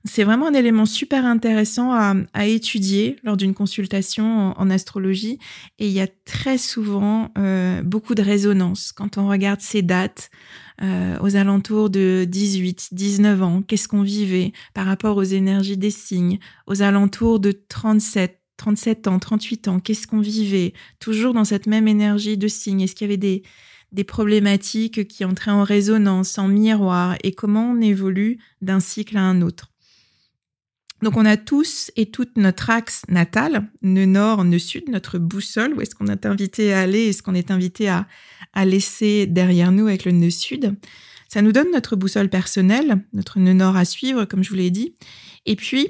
C'est 0.06 0.24
vraiment 0.24 0.48
un 0.48 0.54
élément 0.54 0.86
super 0.86 1.26
intéressant 1.26 1.92
à, 1.92 2.46
étudier 2.48 3.18
lors 3.24 3.36
d'une 3.36 3.54
consultation 3.54 4.54
en, 4.58 4.70
astrologie. 4.70 5.40
Et 5.78 5.88
il 5.88 5.92
y 5.92 6.00
a 6.00 6.08
très 6.26 6.58
souvent 6.58 7.32
euh, 7.38 7.82
beaucoup 7.84 8.16
de 8.16 8.22
résonance 8.22 8.94
quand 8.94 9.18
on 9.18 9.28
regarde 9.28 9.60
ces 9.60 9.82
dates 9.82 10.30
euh, 10.82 11.18
aux 11.20 11.36
alentours 11.36 11.90
de 11.90 12.26
18, 12.26 12.90
19 12.94 13.44
ans, 13.44 13.62
qu'est-ce 13.62 13.90
qu'on 13.90 14.02
vivait 14.02 14.54
par 14.74 14.86
rapport 14.86 15.18
aux 15.18 15.24
énergies 15.24 15.78
des 15.78 15.92
signes, 15.92 16.40
aux 16.68 16.82
alentours 16.82 17.42
de 17.42 17.52
37, 17.52 18.40
37 18.56 19.08
ans, 19.08 19.20
38 19.20 19.68
ans, 19.68 19.80
qu'est-ce 19.80 20.08
qu'on 20.08 20.22
vivait, 20.22 20.74
toujours 21.00 21.34
dans 21.34 21.44
cette 21.44 21.68
même 21.68 21.90
énergie 21.90 22.38
de 22.38 22.48
signes, 22.48 22.82
est-ce 22.82 22.96
qu'il 22.96 23.08
y 23.08 23.10
avait 23.10 23.18
des, 23.18 23.44
des 23.92 24.04
problématiques 24.04 25.08
qui 25.08 25.26
entraient 25.26 25.52
en 25.52 25.64
résonance, 25.64 26.38
en 26.38 26.48
miroir, 26.48 27.16
et 27.24 27.34
comment 27.34 27.72
on 27.72 27.82
évolue 27.82 28.40
d'un 28.62 28.80
cycle 28.80 29.18
à 29.18 29.22
un 29.22 29.42
autre. 29.42 29.72
Donc 31.02 31.16
on 31.16 31.26
a 31.26 31.38
tous 31.38 31.92
et 31.96 32.08
toutes 32.08 32.38
notre 32.38 32.70
axe 32.70 33.04
natal, 33.08 33.70
nœud 33.82 34.06
nord, 34.06 34.44
nœud 34.44 34.60
sud, 34.60 34.90
notre 34.90 35.18
boussole, 35.18 35.74
où 35.74 35.82
est-ce 35.82 35.96
qu'on 35.96 36.08
est 36.08 36.26
invité 36.26 36.74
à 36.74 36.82
aller? 36.82 37.06
Et 37.06 37.14
ce 37.14 37.22
qu'on 37.22 37.36
est 37.36 37.52
invité 37.52 37.88
à, 37.88 38.06
à 38.54 38.66
laisser 38.66 39.26
derrière 39.26 39.72
nous 39.72 39.88
avec 39.88 40.04
le 40.04 40.12
nœud 40.12 40.30
sud? 40.30 40.76
Ça 41.30 41.42
nous 41.42 41.52
donne 41.52 41.72
notre 41.72 41.96
boussole 41.96 42.30
personnelle, 42.30 43.06
notre 43.14 43.40
nœud 43.40 43.54
nord 43.54 43.78
à 43.78 43.86
suivre, 43.86 44.26
comme 44.26 44.44
je 44.44 44.50
vous 44.50 44.56
l'ai 44.56 44.72
dit. 44.72 44.96
Et 45.46 45.56
puis, 45.56 45.90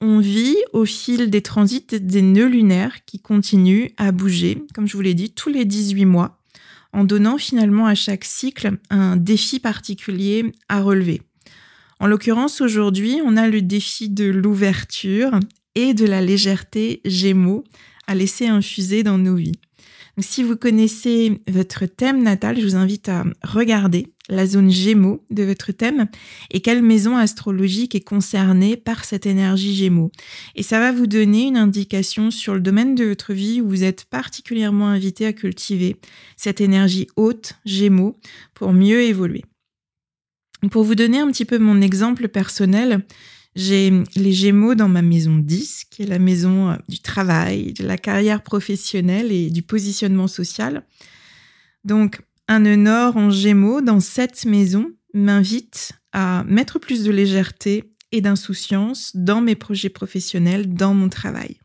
on 0.00 0.18
vit 0.18 0.56
au 0.72 0.84
fil 0.84 1.30
des 1.30 1.40
transits 1.40 1.86
des 1.86 2.22
nœuds 2.22 2.48
lunaires 2.48 3.04
qui 3.06 3.20
continuent 3.20 3.88
à 3.96 4.12
bouger, 4.12 4.62
comme 4.74 4.86
je 4.86 4.96
vous 4.96 5.02
l'ai 5.02 5.14
dit, 5.14 5.32
tous 5.32 5.48
les 5.48 5.64
18 5.64 6.04
mois 6.04 6.43
en 6.94 7.04
donnant 7.04 7.36
finalement 7.36 7.86
à 7.86 7.94
chaque 7.94 8.24
cycle 8.24 8.78
un 8.88 9.16
défi 9.16 9.58
particulier 9.60 10.52
à 10.68 10.80
relever. 10.80 11.20
En 12.00 12.06
l'occurrence, 12.06 12.60
aujourd'hui, 12.60 13.20
on 13.24 13.36
a 13.36 13.48
le 13.48 13.60
défi 13.60 14.08
de 14.08 14.24
l'ouverture 14.24 15.38
et 15.74 15.92
de 15.92 16.06
la 16.06 16.20
légèreté 16.20 17.00
Gémeaux 17.04 17.64
à 18.06 18.14
laisser 18.14 18.46
infuser 18.46 19.02
dans 19.02 19.18
nos 19.18 19.34
vies. 19.34 19.58
Si 20.18 20.42
vous 20.42 20.56
connaissez 20.56 21.42
votre 21.48 21.86
thème 21.86 22.22
natal, 22.22 22.58
je 22.60 22.64
vous 22.64 22.76
invite 22.76 23.08
à 23.08 23.24
regarder 23.42 24.12
la 24.28 24.46
zone 24.46 24.70
Gémeaux 24.70 25.24
de 25.30 25.42
votre 25.42 25.72
thème 25.72 26.06
et 26.50 26.60
quelle 26.60 26.82
maison 26.82 27.16
astrologique 27.16 27.94
est 27.94 28.00
concernée 28.00 28.76
par 28.76 29.04
cette 29.04 29.26
énergie 29.26 29.74
Gémeaux. 29.74 30.12
Et 30.54 30.62
ça 30.62 30.78
va 30.78 30.92
vous 30.92 31.06
donner 31.06 31.48
une 31.48 31.56
indication 31.56 32.30
sur 32.30 32.54
le 32.54 32.60
domaine 32.60 32.94
de 32.94 33.04
votre 33.04 33.32
vie 33.32 33.60
où 33.60 33.68
vous 33.68 33.84
êtes 33.84 34.04
particulièrement 34.04 34.88
invité 34.88 35.26
à 35.26 35.32
cultiver 35.32 35.96
cette 36.36 36.60
énergie 36.60 37.08
haute 37.16 37.54
Gémeaux 37.64 38.16
pour 38.54 38.72
mieux 38.72 39.02
évoluer. 39.02 39.44
Pour 40.70 40.84
vous 40.84 40.94
donner 40.94 41.18
un 41.18 41.30
petit 41.30 41.44
peu 41.44 41.58
mon 41.58 41.82
exemple 41.82 42.28
personnel, 42.28 43.04
j'ai 43.56 43.92
les 44.16 44.32
Gémeaux 44.32 44.74
dans 44.74 44.88
ma 44.88 45.02
maison 45.02 45.36
10, 45.36 45.84
qui 45.90 46.02
est 46.02 46.06
la 46.06 46.18
maison 46.18 46.70
euh, 46.70 46.76
du 46.88 47.00
travail, 47.00 47.72
de 47.72 47.86
la 47.86 47.96
carrière 47.96 48.42
professionnelle 48.42 49.30
et 49.30 49.50
du 49.50 49.62
positionnement 49.62 50.28
social. 50.28 50.84
Donc, 51.84 52.20
un 52.48 52.60
nœud 52.60 52.76
nord 52.76 53.16
en 53.16 53.30
gémeaux 53.30 53.80
dans 53.80 54.00
cette 54.00 54.44
maison 54.44 54.90
m'invite 55.14 55.92
à 56.12 56.44
mettre 56.46 56.78
plus 56.78 57.04
de 57.04 57.10
légèreté 57.10 57.94
et 58.12 58.20
d'insouciance 58.20 59.12
dans 59.14 59.40
mes 59.40 59.54
projets 59.54 59.88
professionnels, 59.88 60.72
dans 60.72 60.94
mon 60.94 61.08
travail. 61.08 61.58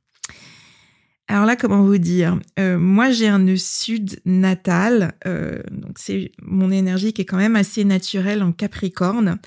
Alors 1.27 1.46
là, 1.46 1.55
comment 1.55 1.84
vous 1.84 2.00
dire? 2.00 2.39
Euh, 2.58 2.79
Moi, 2.79 3.12
j'ai 3.12 3.27
un 3.27 3.38
nœud 3.38 3.55
sud 3.55 4.19
natal, 4.25 5.13
euh, 5.27 5.62
donc 5.69 6.00
c'est 6.00 6.31
mon 6.41 6.72
énergie 6.72 7.13
qui 7.13 7.22
est 7.22 7.25
quand 7.25 7.38
même 7.38 7.55
assez 7.55 7.84
naturelle 7.84 8.41
en 8.41 8.51
Capricorne. 8.51 9.38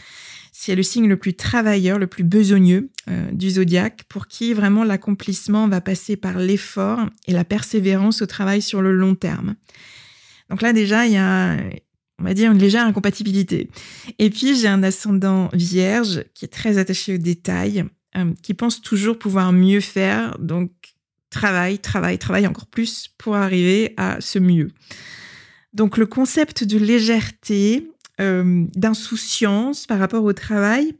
C'est 0.64 0.76
le 0.76 0.84
signe 0.84 1.08
le 1.08 1.16
plus 1.16 1.34
travailleur, 1.34 1.98
le 1.98 2.06
plus 2.06 2.22
besogneux 2.22 2.88
euh, 3.10 3.32
du 3.32 3.50
zodiaque, 3.50 4.04
pour 4.08 4.28
qui 4.28 4.54
vraiment 4.54 4.84
l'accomplissement 4.84 5.66
va 5.66 5.80
passer 5.80 6.14
par 6.14 6.38
l'effort 6.38 7.00
et 7.26 7.32
la 7.32 7.42
persévérance 7.42 8.22
au 8.22 8.26
travail 8.26 8.62
sur 8.62 8.80
le 8.80 8.92
long 8.92 9.16
terme. 9.16 9.56
Donc 10.50 10.62
là, 10.62 10.72
déjà, 10.72 11.04
il 11.04 11.14
y 11.14 11.16
a, 11.16 11.56
on 12.20 12.22
va 12.22 12.32
dire, 12.32 12.52
une 12.52 12.60
légère 12.60 12.86
incompatibilité. 12.86 13.70
Et 14.20 14.30
puis, 14.30 14.54
j'ai 14.54 14.68
un 14.68 14.84
ascendant 14.84 15.50
vierge 15.52 16.22
qui 16.32 16.44
est 16.44 16.52
très 16.52 16.78
attaché 16.78 17.16
aux 17.16 17.18
détails, 17.18 17.84
euh, 18.14 18.32
qui 18.40 18.54
pense 18.54 18.80
toujours 18.80 19.18
pouvoir 19.18 19.52
mieux 19.52 19.80
faire. 19.80 20.38
Donc, 20.38 20.70
travaille, 21.30 21.80
travaille, 21.80 22.18
travaille 22.18 22.46
encore 22.46 22.68
plus 22.68 23.08
pour 23.18 23.34
arriver 23.34 23.94
à 23.96 24.20
ce 24.20 24.38
mieux. 24.38 24.70
Donc, 25.72 25.96
le 25.96 26.06
concept 26.06 26.62
de 26.62 26.78
légèreté, 26.78 27.88
euh, 28.20 28.64
d'insouciance 28.74 29.86
par 29.86 29.98
rapport 29.98 30.24
au 30.24 30.32
travail, 30.32 30.94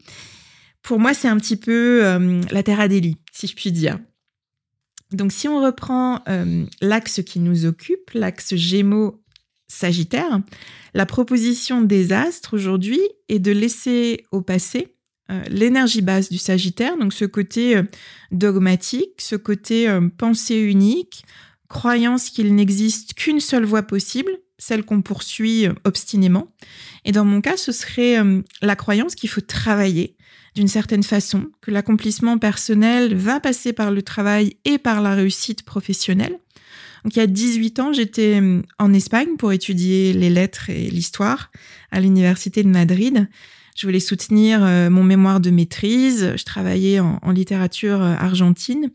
pour 0.82 0.98
moi, 0.98 1.14
c'est 1.14 1.28
un 1.28 1.36
petit 1.36 1.56
peu 1.56 2.04
euh, 2.04 2.40
la 2.50 2.62
terre 2.62 2.80
Adélie, 2.80 3.18
si 3.32 3.46
je 3.46 3.54
puis 3.54 3.72
dire. 3.72 3.98
Donc, 5.12 5.30
si 5.30 5.46
on 5.46 5.60
reprend 5.62 6.20
l'axe 6.80 7.20
qui 7.22 7.38
nous 7.38 7.66
occupe, 7.66 8.12
l'axe 8.14 8.54
Gémeaux 8.54 9.22
Sagittaire, 9.68 10.40
la 10.94 11.04
proposition 11.04 11.82
des 11.82 12.14
astres 12.14 12.54
aujourd'hui 12.54 13.00
est 13.28 13.38
de 13.38 13.52
laisser 13.52 14.24
au 14.32 14.40
passé 14.40 14.92
euh, 15.30 15.40
l'énergie 15.48 16.02
basse 16.02 16.30
du 16.30 16.38
Sagittaire, 16.38 16.98
donc 16.98 17.12
ce 17.12 17.24
côté 17.24 17.76
euh, 17.76 17.84
dogmatique, 18.32 19.20
ce 19.20 19.36
côté 19.36 19.88
euh, 19.88 20.08
pensée 20.18 20.58
unique, 20.58 21.24
croyance 21.68 22.28
qu'il 22.28 22.54
n'existe 22.54 23.14
qu'une 23.14 23.40
seule 23.40 23.64
voie 23.64 23.82
possible, 23.84 24.32
celle 24.62 24.84
qu'on 24.84 25.02
poursuit 25.02 25.66
obstinément. 25.84 26.48
Et 27.04 27.12
dans 27.12 27.24
mon 27.24 27.40
cas, 27.40 27.56
ce 27.56 27.72
serait 27.72 28.18
la 28.62 28.76
croyance 28.76 29.14
qu'il 29.14 29.28
faut 29.28 29.40
travailler 29.40 30.16
d'une 30.54 30.68
certaine 30.68 31.02
façon, 31.02 31.46
que 31.60 31.70
l'accomplissement 31.70 32.38
personnel 32.38 33.14
va 33.14 33.40
passer 33.40 33.72
par 33.72 33.90
le 33.90 34.02
travail 34.02 34.56
et 34.64 34.78
par 34.78 35.00
la 35.00 35.14
réussite 35.14 35.62
professionnelle. 35.62 36.38
Donc 37.04 37.16
il 37.16 37.18
y 37.18 37.22
a 37.22 37.26
18 37.26 37.80
ans, 37.80 37.92
j'étais 37.92 38.40
en 38.78 38.92
Espagne 38.92 39.36
pour 39.38 39.52
étudier 39.52 40.12
les 40.12 40.30
lettres 40.30 40.70
et 40.70 40.88
l'histoire 40.88 41.50
à 41.90 42.00
l'université 42.00 42.62
de 42.62 42.68
Madrid. 42.68 43.28
Je 43.74 43.86
voulais 43.86 44.00
soutenir 44.00 44.62
euh, 44.62 44.90
mon 44.90 45.02
mémoire 45.02 45.40
de 45.40 45.50
maîtrise. 45.50 46.34
Je 46.36 46.44
travaillais 46.44 47.00
en, 47.00 47.30
littérature 47.30 48.02
euh, 48.02 48.14
argentine, 48.14 48.90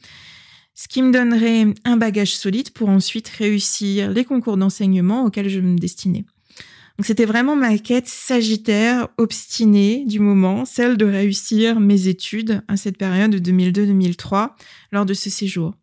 ce 0.77 0.87
qui 0.87 1.01
me 1.01 1.11
donnerait 1.11 1.65
un 1.85 1.97
bagage 1.97 2.35
solide 2.35 2.69
pour 2.69 2.89
ensuite 2.89 3.27
réussir 3.29 4.11
les 4.11 4.23
concours 4.23 4.57
d'enseignement 4.57 5.25
auxquels 5.25 5.49
je 5.49 5.59
me 5.59 5.75
destinais. 5.75 6.23
Donc 6.97 7.05
c'était 7.05 7.25
vraiment 7.25 7.55
ma 7.55 7.77
quête 7.79 8.07
sagittaire, 8.07 9.07
obstinée 9.17 10.05
du 10.05 10.19
moment, 10.19 10.65
celle 10.65 10.95
de 10.95 11.05
réussir 11.05 11.79
mes 11.79 12.07
études 12.07 12.61
à 12.67 12.77
cette 12.77 12.97
période 12.97 13.31
de 13.31 13.51
2002-2003 13.51 14.51
lors 14.91 15.05
de 15.05 15.13
ce 15.15 15.31
séjour. 15.31 15.73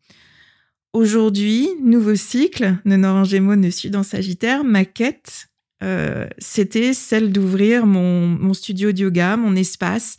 Aujourd'hui, 0.92 1.68
nouveau 1.82 2.14
cycle, 2.14 2.76
de 2.84 2.94
Nord 2.94 3.24
Gémeaux, 3.24 3.56
ne 3.56 3.70
Sud 3.70 3.96
en 3.96 4.04
Sagittaire, 4.04 4.62
ma 4.62 4.84
quête 4.84 5.48
euh, 5.84 6.26
c'était 6.38 6.94
celle 6.94 7.30
d'ouvrir 7.30 7.84
mon, 7.84 8.54
studio 8.54 8.90
de 8.92 9.00
yoga, 9.00 9.36
mon 9.36 9.54
espace 9.54 10.16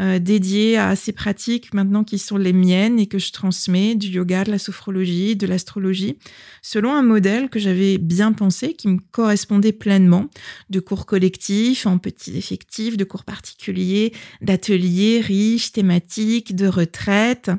euh, 0.00 0.20
dédié 0.20 0.78
à 0.78 0.94
ces 0.94 1.12
pratiques 1.12 1.74
maintenant 1.74 2.04
qui 2.04 2.18
sont 2.18 2.36
les 2.36 2.52
miennes 2.52 3.00
et 3.00 3.08
que 3.08 3.18
je 3.18 3.32
transmets 3.32 3.96
du 3.96 4.08
yoga, 4.08 4.44
de 4.44 4.52
la 4.52 4.58
sophrologie, 4.58 5.34
de 5.34 5.48
l'astrologie, 5.48 6.18
selon 6.62 6.94
un 6.94 7.02
modèle 7.02 7.50
que 7.50 7.58
j'avais 7.58 7.98
bien 7.98 8.32
pensé, 8.32 8.74
qui 8.74 8.86
me 8.86 8.98
correspondait 9.10 9.72
pleinement, 9.72 10.28
de 10.70 10.78
cours 10.78 11.04
collectifs, 11.04 11.86
en 11.86 11.98
petits 11.98 12.36
effectifs, 12.36 12.96
de 12.96 13.04
cours 13.04 13.24
particuliers, 13.24 14.12
d'ateliers 14.40 15.20
riches, 15.20 15.72
thématiques, 15.72 16.54
de 16.54 16.68
retraites. 16.68 17.50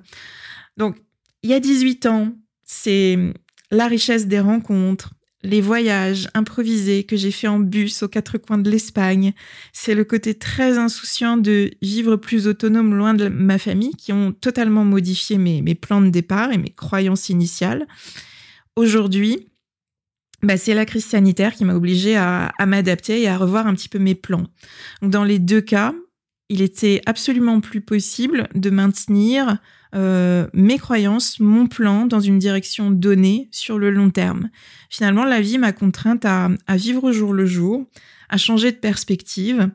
Donc, 0.77 0.95
il 1.43 1.49
y 1.49 1.53
a 1.53 1.59
18 1.59 2.05
ans, 2.05 2.37
c'est 2.63 3.17
la 3.69 3.87
richesse 3.87 4.27
des 4.27 4.39
rencontres, 4.39 5.13
les 5.43 5.61
voyages 5.61 6.27
improvisés 6.33 7.03
que 7.03 7.15
j'ai 7.15 7.31
fait 7.31 7.47
en 7.47 7.59
bus 7.59 8.03
aux 8.03 8.09
quatre 8.09 8.37
coins 8.37 8.57
de 8.57 8.69
l'Espagne, 8.69 9.33
c'est 9.71 9.95
le 9.95 10.03
côté 10.03 10.33
très 10.33 10.77
insouciant 10.77 11.37
de 11.37 11.71
vivre 11.81 12.17
plus 12.17 12.47
autonome 12.47 12.93
loin 12.93 13.13
de 13.13 13.29
ma 13.29 13.57
famille 13.57 13.95
qui 13.95 14.11
ont 14.11 14.33
totalement 14.33 14.83
modifié 14.83 15.37
mes, 15.37 15.75
plans 15.75 16.01
de 16.01 16.09
départ 16.09 16.51
et 16.51 16.57
mes 16.57 16.71
croyances 16.71 17.29
initiales. 17.29 17.87
Aujourd'hui, 18.75 19.47
bah, 20.41 20.57
c'est 20.57 20.73
la 20.73 20.85
crise 20.85 21.05
sanitaire 21.05 21.53
qui 21.53 21.63
m'a 21.63 21.75
obligée 21.75 22.17
à, 22.17 22.51
à 22.57 22.65
m'adapter 22.65 23.21
et 23.21 23.27
à 23.27 23.37
revoir 23.37 23.65
un 23.67 23.75
petit 23.75 23.89
peu 23.89 23.99
mes 23.99 24.15
plans. 24.15 24.47
Dans 25.01 25.23
les 25.23 25.39
deux 25.39 25.61
cas, 25.61 25.93
il 26.49 26.61
était 26.61 27.01
absolument 27.05 27.61
plus 27.61 27.81
possible 27.81 28.49
de 28.55 28.69
maintenir 28.69 29.59
euh, 29.95 30.47
mes 30.53 30.77
croyances, 30.77 31.39
mon 31.39 31.67
plan 31.67 32.05
dans 32.05 32.19
une 32.19 32.37
direction 32.37 32.91
donnée 32.91 33.49
sur 33.51 33.79
le 33.79 33.89
long 33.89 34.09
terme. 34.09 34.49
Finalement, 34.89 35.23
la 35.23 35.41
vie 35.41 35.57
m'a 35.57 35.71
contrainte 35.71 36.25
à, 36.25 36.49
vivre 36.75 37.05
au 37.05 37.11
jour 37.11 37.33
le 37.33 37.45
jour, 37.45 37.85
à 38.29 38.37
changer 38.37 38.71
de 38.71 38.77
perspective. 38.77 39.69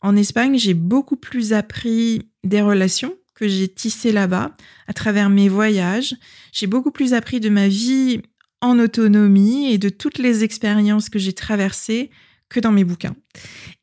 En 0.00 0.16
Espagne, 0.16 0.58
j'ai 0.58 0.74
beaucoup 0.74 1.16
plus 1.16 1.52
appris 1.52 2.30
des 2.42 2.60
relations 2.60 3.14
que 3.34 3.48
j'ai 3.48 3.68
tissées 3.68 4.12
là-bas 4.12 4.52
à 4.86 4.92
travers 4.92 5.30
mes 5.30 5.48
voyages. 5.48 6.16
J'ai 6.52 6.66
beaucoup 6.66 6.90
plus 6.90 7.14
appris 7.14 7.40
de 7.40 7.48
ma 7.48 7.68
vie 7.68 8.20
en 8.60 8.78
autonomie 8.78 9.72
et 9.72 9.78
de 9.78 9.88
toutes 9.88 10.18
les 10.18 10.44
expériences 10.44 11.08
que 11.08 11.18
j'ai 11.18 11.32
traversées 11.32 12.10
que 12.48 12.60
dans 12.60 12.72
mes 12.72 12.84
bouquins. 12.84 13.14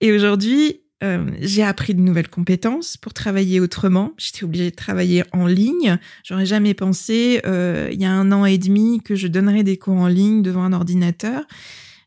Et 0.01 0.11
aujourd'hui, 0.11 0.81
euh, 1.03 1.29
j'ai 1.39 1.63
appris 1.63 1.93
de 1.93 2.01
nouvelles 2.01 2.29
compétences 2.29 2.97
pour 2.97 3.13
travailler 3.13 3.59
autrement. 3.59 4.13
J'étais 4.17 4.43
obligée 4.43 4.71
de 4.71 4.75
travailler 4.75 5.23
en 5.31 5.45
ligne. 5.45 5.99
J'aurais 6.23 6.47
jamais 6.47 6.73
pensé 6.73 7.41
euh, 7.45 7.89
il 7.91 8.01
y 8.01 8.05
a 8.05 8.11
un 8.11 8.31
an 8.31 8.45
et 8.45 8.57
demi 8.57 9.01
que 9.03 9.15
je 9.15 9.27
donnerais 9.27 9.63
des 9.63 9.77
cours 9.77 9.97
en 9.97 10.07
ligne 10.07 10.41
devant 10.41 10.63
un 10.63 10.73
ordinateur. 10.73 11.43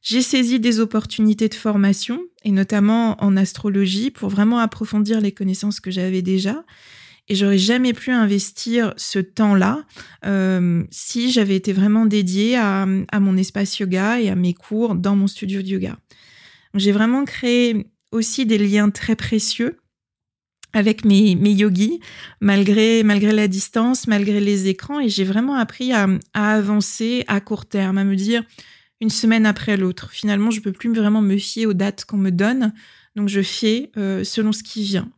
J'ai 0.03 0.23
saisi 0.23 0.59
des 0.59 0.81
opportunités 0.81 1.49
de 1.49 1.55
formation 1.55 2.21
et 2.45 2.51
notamment 2.51 3.23
en 3.23 3.37
astrologie 3.37 4.11
pour 4.11 4.29
vraiment 4.29 4.59
approfondir 4.59 5.21
les 5.21 5.31
connaissances 5.31 5.79
que 5.79 5.91
j'avais 5.91 6.23
déjà. 6.23 6.65
Et 7.29 7.37
j'aurais 7.37 7.59
jamais 7.59 7.93
pu 7.93 8.11
investir 8.11 8.93
ce 8.97 9.21
temps-là 9.21 9.85
euh, 10.27 10.83
si 10.91 11.31
j'avais 11.31 11.55
été 11.55 11.73
vraiment 11.73 12.07
dédiée 12.07 12.57
à, 12.57 12.89
à 13.13 13.21
mon 13.21 13.37
espace 13.37 13.79
yoga 13.79 14.21
et 14.21 14.31
à 14.31 14.35
mes 14.35 14.55
cours 14.55 14.97
dans 14.97 15.15
mon 15.15 15.29
studio 15.29 15.63
de 15.63 15.69
yoga. 15.69 15.97
J'ai 16.75 16.93
vraiment 16.93 17.25
créé 17.25 17.87
aussi 18.13 18.47
des 18.47 18.59
liens 18.59 18.91
très 18.91 19.17
précieux 19.17 19.81
avec 20.73 21.05
mes, 21.05 21.35
mes 21.35 21.53
yogis, 21.53 22.01
malgré, 22.41 23.03
malgré 23.03 23.33
la 23.33 23.49
distance, 23.49 24.07
malgré 24.07 24.41
les 24.41 24.69
écrans. 24.69 25.01
Et 25.01 25.09
j'ai 25.09 25.25
vraiment 25.25 25.55
appris 25.55 25.93
à, 25.93 26.07
avancer 26.35 27.25
à 27.27 27.41
court 27.41 27.67
terme, 27.67 27.99
à 27.99 28.05
me 28.05 28.17
dire 28.17 28.45
une 29.01 29.11
semaine 29.11 29.47
après 29.47 29.77
l'autre. 29.77 30.11
Finalement, 30.11 30.51
je 30.51 30.61
peux 30.61 30.73
plus 30.73 30.93
vraiment 30.93 31.23
me 31.23 31.39
fier 31.39 31.67
aux 31.67 31.73
dates 31.73 32.05
qu'on 32.05 32.19
me 32.19 32.31
donne. 32.31 32.73
Donc, 33.17 33.29
je 33.29 33.43
fais 33.43 33.91
euh, 33.97 34.23
selon 34.23 34.53
ce 34.53 34.63
qui 34.63 34.83
vient. 34.83 35.09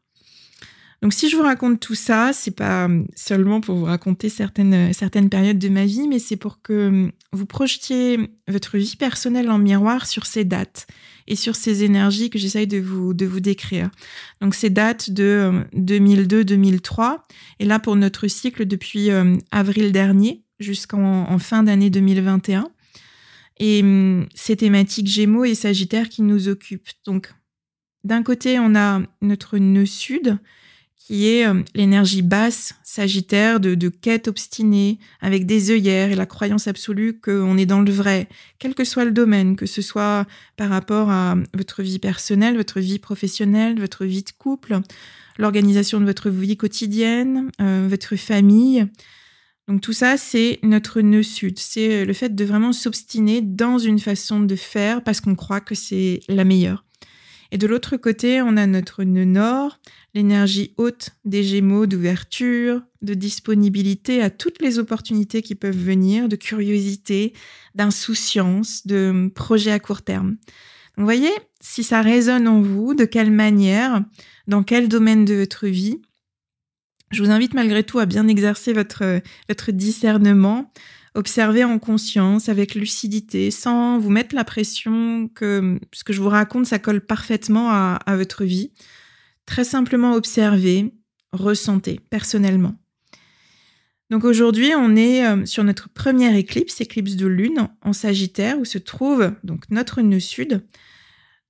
Donc, 1.02 1.12
si 1.12 1.28
je 1.28 1.36
vous 1.36 1.42
raconte 1.42 1.80
tout 1.80 1.96
ça, 1.96 2.32
c'est 2.32 2.52
pas 2.52 2.88
seulement 3.16 3.60
pour 3.60 3.76
vous 3.76 3.86
raconter 3.86 4.28
certaines, 4.28 4.92
certaines 4.92 5.28
périodes 5.28 5.58
de 5.58 5.68
ma 5.68 5.84
vie, 5.84 6.06
mais 6.06 6.20
c'est 6.20 6.36
pour 6.36 6.62
que 6.62 7.10
vous 7.32 7.46
projetiez 7.46 8.30
votre 8.46 8.78
vie 8.78 8.94
personnelle 8.96 9.50
en 9.50 9.58
miroir 9.58 10.06
sur 10.06 10.26
ces 10.26 10.44
dates 10.44 10.86
et 11.26 11.36
sur 11.36 11.56
ces 11.56 11.84
énergies 11.84 12.30
que 12.30 12.38
j'essaye 12.38 12.66
de 12.66 12.78
vous, 12.78 13.12
décrire. 13.14 13.90
Donc, 14.40 14.54
ces 14.54 14.70
dates 14.70 15.10
de 15.10 15.64
2002-2003, 15.74 17.12
euh, 17.12 17.16
et 17.58 17.64
là 17.64 17.78
pour 17.78 17.96
notre 17.96 18.26
cycle 18.28 18.66
depuis 18.66 19.10
euh, 19.10 19.36
avril 19.50 19.92
dernier 19.92 20.42
jusqu'en 20.60 21.38
fin 21.38 21.62
d'année 21.62 21.90
2021. 21.90 22.68
Et 23.58 23.82
hum, 23.82 24.26
ces 24.34 24.56
thématiques 24.56 25.06
Gémeaux 25.06 25.44
et 25.44 25.54
Sagittaire 25.54 26.08
qui 26.08 26.22
nous 26.22 26.48
occupent. 26.48 26.88
Donc, 27.06 27.32
d'un 28.04 28.22
côté, 28.22 28.58
on 28.58 28.74
a 28.74 29.00
notre 29.20 29.58
nœud 29.58 29.86
sud 29.86 30.38
qui 31.06 31.28
est 31.28 31.46
euh, 31.46 31.62
l'énergie 31.74 32.22
basse, 32.22 32.74
sagittaire, 32.84 33.58
de, 33.58 33.88
quête 33.88 34.28
obstinée, 34.28 34.98
avec 35.20 35.46
des 35.46 35.70
œillères 35.70 36.12
et 36.12 36.14
la 36.14 36.26
croyance 36.26 36.68
absolue 36.68 37.18
qu'on 37.18 37.58
est 37.58 37.66
dans 37.66 37.80
le 37.80 37.90
vrai, 37.90 38.28
quel 38.58 38.74
que 38.74 38.84
soit 38.84 39.04
le 39.04 39.10
domaine, 39.10 39.56
que 39.56 39.66
ce 39.66 39.82
soit 39.82 40.26
par 40.56 40.70
rapport 40.70 41.10
à 41.10 41.34
votre 41.54 41.82
vie 41.82 41.98
personnelle, 41.98 42.56
votre 42.56 42.80
vie 42.80 42.98
professionnelle, 42.98 43.80
votre 43.80 44.04
vie 44.04 44.22
de 44.22 44.30
couple, 44.38 44.80
l'organisation 45.38 45.98
de 45.98 46.04
votre 46.04 46.30
vie 46.30 46.56
quotidienne, 46.56 47.50
euh, 47.60 47.86
votre 47.90 48.14
famille. 48.16 48.86
Donc 49.66 49.80
tout 49.80 49.92
ça, 49.92 50.16
c'est 50.16 50.60
notre 50.62 51.00
nœud 51.00 51.22
sud. 51.22 51.58
C'est 51.58 52.04
le 52.04 52.12
fait 52.12 52.34
de 52.34 52.44
vraiment 52.44 52.72
s'obstiner 52.72 53.40
dans 53.40 53.78
une 53.78 53.98
façon 53.98 54.40
de 54.40 54.56
faire 54.56 55.02
parce 55.02 55.20
qu'on 55.20 55.34
croit 55.34 55.60
que 55.60 55.74
c'est 55.74 56.20
la 56.28 56.44
meilleure. 56.44 56.84
Et 57.52 57.58
de 57.58 57.66
l'autre 57.66 57.98
côté, 57.98 58.40
on 58.40 58.56
a 58.56 58.66
notre 58.66 59.04
nœud 59.04 59.26
nord, 59.26 59.78
l'énergie 60.14 60.72
haute 60.78 61.10
des 61.26 61.44
Gémeaux 61.44 61.84
d'ouverture, 61.84 62.80
de 63.02 63.12
disponibilité 63.12 64.22
à 64.22 64.30
toutes 64.30 64.62
les 64.62 64.78
opportunités 64.78 65.42
qui 65.42 65.54
peuvent 65.54 65.76
venir, 65.76 66.30
de 66.30 66.36
curiosité, 66.36 67.34
d'insouciance, 67.74 68.86
de 68.86 69.30
projet 69.34 69.70
à 69.70 69.78
court 69.78 70.00
terme. 70.00 70.38
vous 70.96 71.04
voyez, 71.04 71.30
si 71.60 71.84
ça 71.84 72.00
résonne 72.00 72.48
en 72.48 72.62
vous, 72.62 72.94
de 72.94 73.04
quelle 73.04 73.30
manière, 73.30 74.02
dans 74.46 74.62
quel 74.62 74.88
domaine 74.88 75.26
de 75.26 75.34
votre 75.34 75.66
vie, 75.66 76.00
je 77.10 77.22
vous 77.22 77.30
invite 77.30 77.52
malgré 77.52 77.84
tout 77.84 77.98
à 77.98 78.06
bien 78.06 78.28
exercer 78.28 78.72
votre, 78.72 79.20
votre 79.50 79.72
discernement, 79.72 80.72
observer 81.14 81.64
en 81.64 81.78
conscience, 81.78 82.48
avec 82.48 82.74
lucidité, 82.74 83.50
sans 83.50 83.98
vous 83.98 84.10
mettre 84.10 84.34
la 84.34 84.44
pression 84.44 85.28
que 85.34 85.78
ce 85.92 86.04
que 86.04 86.12
je 86.12 86.20
vous 86.20 86.28
raconte, 86.28 86.66
ça 86.66 86.78
colle 86.78 87.00
parfaitement 87.00 87.70
à, 87.70 88.16
votre 88.16 88.44
vie. 88.44 88.72
Très 89.46 89.64
simplement 89.64 90.14
observer, 90.14 90.94
ressentir 91.32 91.98
personnellement. 92.10 92.74
Donc 94.10 94.24
aujourd'hui, 94.24 94.72
on 94.76 94.94
est 94.94 95.26
euh, 95.26 95.46
sur 95.46 95.64
notre 95.64 95.88
première 95.88 96.36
éclipse, 96.36 96.82
éclipse 96.82 97.16
de 97.16 97.26
lune 97.26 97.68
en 97.80 97.94
Sagittaire, 97.94 98.58
où 98.58 98.66
se 98.66 98.76
trouve 98.76 99.32
donc 99.42 99.64
notre 99.70 100.02
nœud 100.02 100.20
sud. 100.20 100.62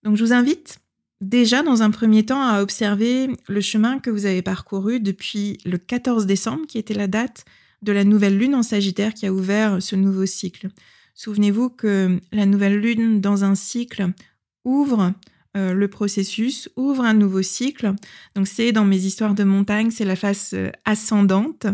Donc 0.04 0.16
je 0.16 0.24
vous 0.24 0.32
invite 0.32 0.78
déjà 1.20 1.62
dans 1.62 1.82
un 1.82 1.90
premier 1.90 2.24
temps 2.24 2.42
à 2.42 2.62
observer 2.62 3.30
le 3.48 3.60
chemin 3.60 3.98
que 3.98 4.10
vous 4.10 4.26
avez 4.26 4.42
parcouru 4.42 5.00
depuis 5.00 5.58
le 5.64 5.78
14 5.78 6.26
décembre, 6.26 6.66
qui 6.66 6.78
était 6.78 6.94
la 6.94 7.08
date 7.08 7.44
de 7.82 7.92
la 7.92 8.04
nouvelle 8.04 8.38
lune 8.38 8.54
en 8.54 8.62
Sagittaire 8.62 9.14
qui 9.14 9.26
a 9.26 9.32
ouvert 9.32 9.82
ce 9.82 9.96
nouveau 9.96 10.26
cycle. 10.26 10.68
Souvenez-vous 11.14 11.70
que 11.70 12.20
la 12.32 12.46
nouvelle 12.46 12.78
lune 12.78 13.20
dans 13.20 13.44
un 13.44 13.54
cycle 13.54 14.12
ouvre 14.64 15.12
euh, 15.54 15.74
le 15.74 15.88
processus, 15.88 16.70
ouvre 16.76 17.04
un 17.04 17.12
nouveau 17.12 17.42
cycle. 17.42 17.94
Donc 18.34 18.46
c'est 18.46 18.72
dans 18.72 18.86
mes 18.86 19.04
histoires 19.04 19.34
de 19.34 19.44
montagne, 19.44 19.90
c'est 19.90 20.06
la 20.06 20.16
face 20.16 20.54
euh, 20.54 20.70
ascendante 20.86 21.66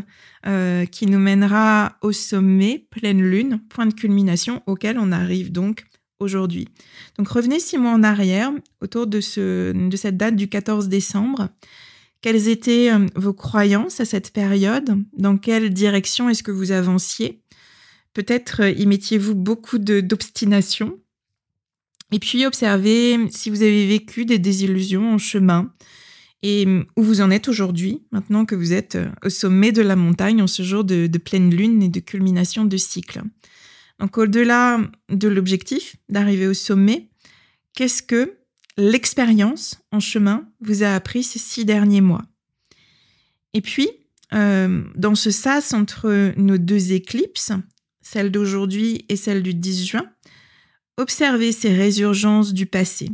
euh, 0.46 0.84
qui 0.84 1.06
nous 1.06 1.20
mènera 1.20 1.96
au 2.02 2.10
sommet, 2.10 2.86
pleine 2.90 3.22
lune, 3.22 3.60
point 3.68 3.86
de 3.86 3.94
culmination 3.94 4.62
auquel 4.66 4.98
on 4.98 5.12
arrive 5.12 5.52
donc 5.52 5.84
aujourd'hui. 6.18 6.66
Donc 7.18 7.28
revenez 7.28 7.60
six 7.60 7.78
mois 7.78 7.92
en 7.92 8.02
arrière, 8.02 8.50
autour 8.80 9.06
de, 9.06 9.20
ce, 9.20 9.70
de 9.70 9.96
cette 9.96 10.16
date 10.16 10.34
du 10.34 10.48
14 10.48 10.88
décembre. 10.88 11.48
Quelles 12.20 12.48
étaient 12.48 12.90
vos 13.14 13.32
croyances 13.32 14.00
à 14.00 14.04
cette 14.04 14.32
période? 14.32 15.02
Dans 15.16 15.36
quelle 15.38 15.70
direction 15.72 16.28
est-ce 16.28 16.42
que 16.42 16.50
vous 16.50 16.72
avanciez? 16.72 17.42
Peut-être 18.12 18.62
y 18.76 18.86
mettiez-vous 18.86 19.34
beaucoup 19.34 19.78
d'obstination? 19.78 20.98
Et 22.10 22.18
puis 22.18 22.46
observez 22.46 23.18
si 23.30 23.50
vous 23.50 23.62
avez 23.62 23.86
vécu 23.86 24.24
des 24.24 24.38
désillusions 24.38 25.12
en 25.12 25.18
chemin 25.18 25.72
et 26.42 26.66
où 26.96 27.02
vous 27.02 27.20
en 27.20 27.30
êtes 27.30 27.48
aujourd'hui, 27.48 28.02
maintenant 28.12 28.44
que 28.44 28.54
vous 28.54 28.72
êtes 28.72 28.94
euh, 28.94 29.08
au 29.24 29.28
sommet 29.28 29.72
de 29.72 29.82
la 29.82 29.96
montagne 29.96 30.40
en 30.40 30.46
ce 30.46 30.62
jour 30.62 30.84
de, 30.84 31.08
pleine 31.18 31.54
lune 31.54 31.82
et 31.82 31.88
de 31.88 32.00
culmination 32.00 32.64
de 32.64 32.76
cycle. 32.76 33.22
Donc 33.98 34.18
au-delà 34.18 34.80
de 35.08 35.28
l'objectif 35.28 35.96
d'arriver 36.08 36.46
au 36.46 36.54
sommet, 36.54 37.08
qu'est-ce 37.74 38.02
que 38.02 38.37
l'expérience 38.78 39.80
en 39.92 40.00
chemin 40.00 40.48
vous 40.60 40.82
a 40.82 40.94
appris 40.94 41.22
ces 41.22 41.38
six 41.38 41.64
derniers 41.64 42.00
mois. 42.00 42.22
Et 43.52 43.60
puis, 43.60 43.88
euh, 44.32 44.84
dans 44.94 45.14
ce 45.14 45.30
sas 45.30 45.74
entre 45.74 46.32
nos 46.36 46.58
deux 46.58 46.92
éclipses, 46.92 47.52
celle 48.00 48.30
d'aujourd'hui 48.30 49.04
et 49.08 49.16
celle 49.16 49.42
du 49.42 49.52
10 49.52 49.86
juin, 49.86 50.06
observer 50.96 51.52
ces 51.52 51.74
résurgences 51.74 52.54
du 52.54 52.66
passé, 52.66 53.10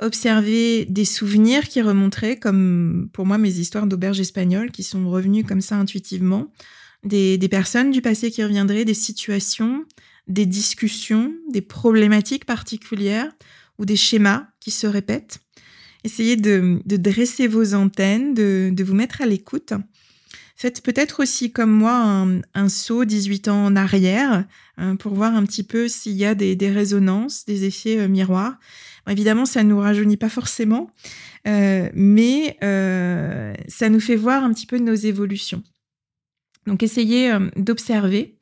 observer 0.00 0.84
des 0.86 1.04
souvenirs 1.04 1.68
qui 1.68 1.82
remonteraient, 1.82 2.38
comme 2.38 3.08
pour 3.12 3.26
moi 3.26 3.38
mes 3.38 3.58
histoires 3.58 3.86
d'auberge 3.86 4.20
espagnole 4.20 4.70
qui 4.70 4.82
sont 4.82 5.08
revenues 5.10 5.44
comme 5.44 5.60
ça 5.60 5.76
intuitivement, 5.76 6.52
des, 7.02 7.38
personnes 7.48 7.90
du 7.90 8.02
passé 8.02 8.30
qui 8.30 8.42
reviendraient, 8.42 8.84
des 8.84 8.94
situations, 8.94 9.84
des 10.26 10.46
discussions, 10.46 11.32
des 11.50 11.60
problématiques 11.60 12.44
particulières 12.44 13.30
ou 13.78 13.84
des 13.84 13.96
schémas 13.96 14.48
se 14.70 14.86
répètent. 14.86 15.40
Essayez 16.04 16.36
de, 16.36 16.80
dresser 16.84 17.48
vos 17.48 17.74
antennes, 17.74 18.34
de, 18.34 18.84
vous 18.84 18.94
mettre 18.94 19.22
à 19.22 19.26
l'écoute 19.26 19.72
Faites 20.58 20.80
peut-être 20.80 21.20
aussi 21.20 21.52
comme 21.52 21.70
moi 21.70 22.26
un, 22.54 22.68
saut 22.70 23.04
18 23.04 23.48
ans 23.48 23.66
en 23.66 23.76
arrière 23.76 24.46
hein, 24.78 24.96
pour 24.96 25.12
voir 25.12 25.34
un 25.34 25.44
petit 25.44 25.62
peu 25.62 25.86
s'il 25.86 26.14
y 26.14 26.24
a 26.24 26.34
des, 26.34 26.56
résonances, 26.70 27.44
des 27.44 27.64
effets 27.64 27.98
euh, 27.98 28.08
miroirs. 28.08 28.58
évidemment, 29.06 29.44
ça 29.44 29.62
ne 29.62 29.68
nous 29.68 29.80
rajeunit 29.80 30.16
pas 30.16 30.30
forcément, 30.30 30.90
euh, 31.46 31.90
mais 31.92 32.56
euh, 32.64 33.52
ça 33.68 33.90
nous 33.90 34.00
fait 34.00 34.16
voir 34.16 34.44
un 34.44 34.54
petit 34.54 34.64
peu 34.64 34.78
nos 34.78 34.94
évolutions. 34.94 35.62
Donc 36.66 36.82
essayez 36.82 37.36
d'observer 37.56 38.38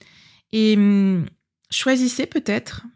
et 0.52 0.74
hum, 0.76 1.26
choisissez 1.70 2.26
peut-être 2.26 2.86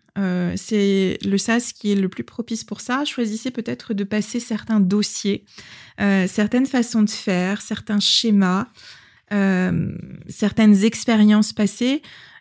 c'est 0.57 1.19
le 1.25 1.39
SAS 1.39 1.73
qui 1.73 1.93
est 1.93 1.95
le 1.95 2.09
plus 2.09 2.25
propice 2.25 2.65
pour 2.65 2.81
ça. 2.81 3.05
Choisissez 3.05 3.51
peut-être 3.51 3.95
de 3.95 4.05
passer 4.05 4.41
certains 4.41 4.81
dossiers, 4.81 5.45
certaines 5.99 6.67
façons 6.67 7.03
de 7.03 7.11
faire, 7.11 7.61
certains 7.61 8.01
schémas, 8.01 8.67
euh, 9.33 9.93
certaines 10.29 10.85
expériences 10.85 11.53
passées, 11.53 12.01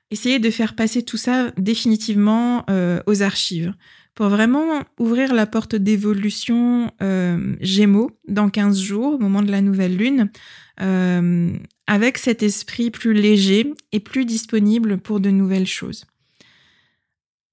essayer 0.09 0.39
de 0.39 0.49
faire 0.49 0.73
passer 0.73 1.03
tout 1.03 1.17
ça 1.17 1.51
définitivement 1.57 2.63
euh, 2.69 3.01
aux 3.07 3.21
archives 3.23 3.73
pour 4.15 4.29
vraiment 4.29 4.83
ouvrir 4.97 5.33
la 5.33 5.45
porte 5.45 5.75
d'évolution 5.75 6.91
euh, 7.01 7.55
Gémeaux 7.59 8.11
dans 8.27 8.49
15 8.49 8.79
jours, 8.79 9.15
au 9.15 9.17
moment 9.17 9.41
de 9.41 9.51
la 9.51 9.61
nouvelle 9.61 9.97
lune, 9.97 10.31
avec 11.87 12.17
cet 12.17 12.43
esprit 12.43 12.89
plus 12.89 13.13
léger 13.13 13.73
et 13.91 13.99
plus 13.99 14.25
disponible 14.25 14.97
pour 14.97 15.19
de 15.19 15.29
nouvelles 15.29 15.67
choses. 15.67 16.05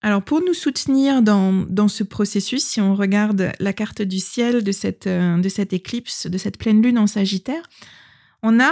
Alors 0.05 0.23
pour 0.23 0.43
nous 0.43 0.53
soutenir 0.53 1.23
dans, 1.23 1.65
dans, 1.67 1.89
ce 1.89 2.05
processus, 2.05 2.63
si 2.63 2.79
on 2.79 2.95
regarde 2.95 3.53
la 3.59 3.73
carte 3.73 4.03
du 4.03 4.19
ciel 4.19 4.63
de 4.63 4.71
cette, 4.71 5.09
de 5.09 5.49
cette 5.49 5.73
éclipse, 5.73 6.27
de 6.27 6.37
cette 6.37 6.59
pleine 6.59 6.83
lune 6.83 6.99
en 6.99 7.07
Sagittaire, 7.07 7.63
on 8.43 8.61
a 8.61 8.71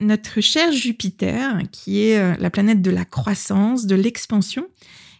notre 0.00 0.40
cher 0.40 0.72
Jupiter, 0.72 1.58
qui 1.70 2.00
est 2.00 2.18
euh, 2.18 2.34
la 2.38 2.48
planète 2.48 2.80
de 2.80 2.90
la 2.90 3.04
croissance, 3.04 3.84
de 3.84 3.94
l'expansion, 3.94 4.68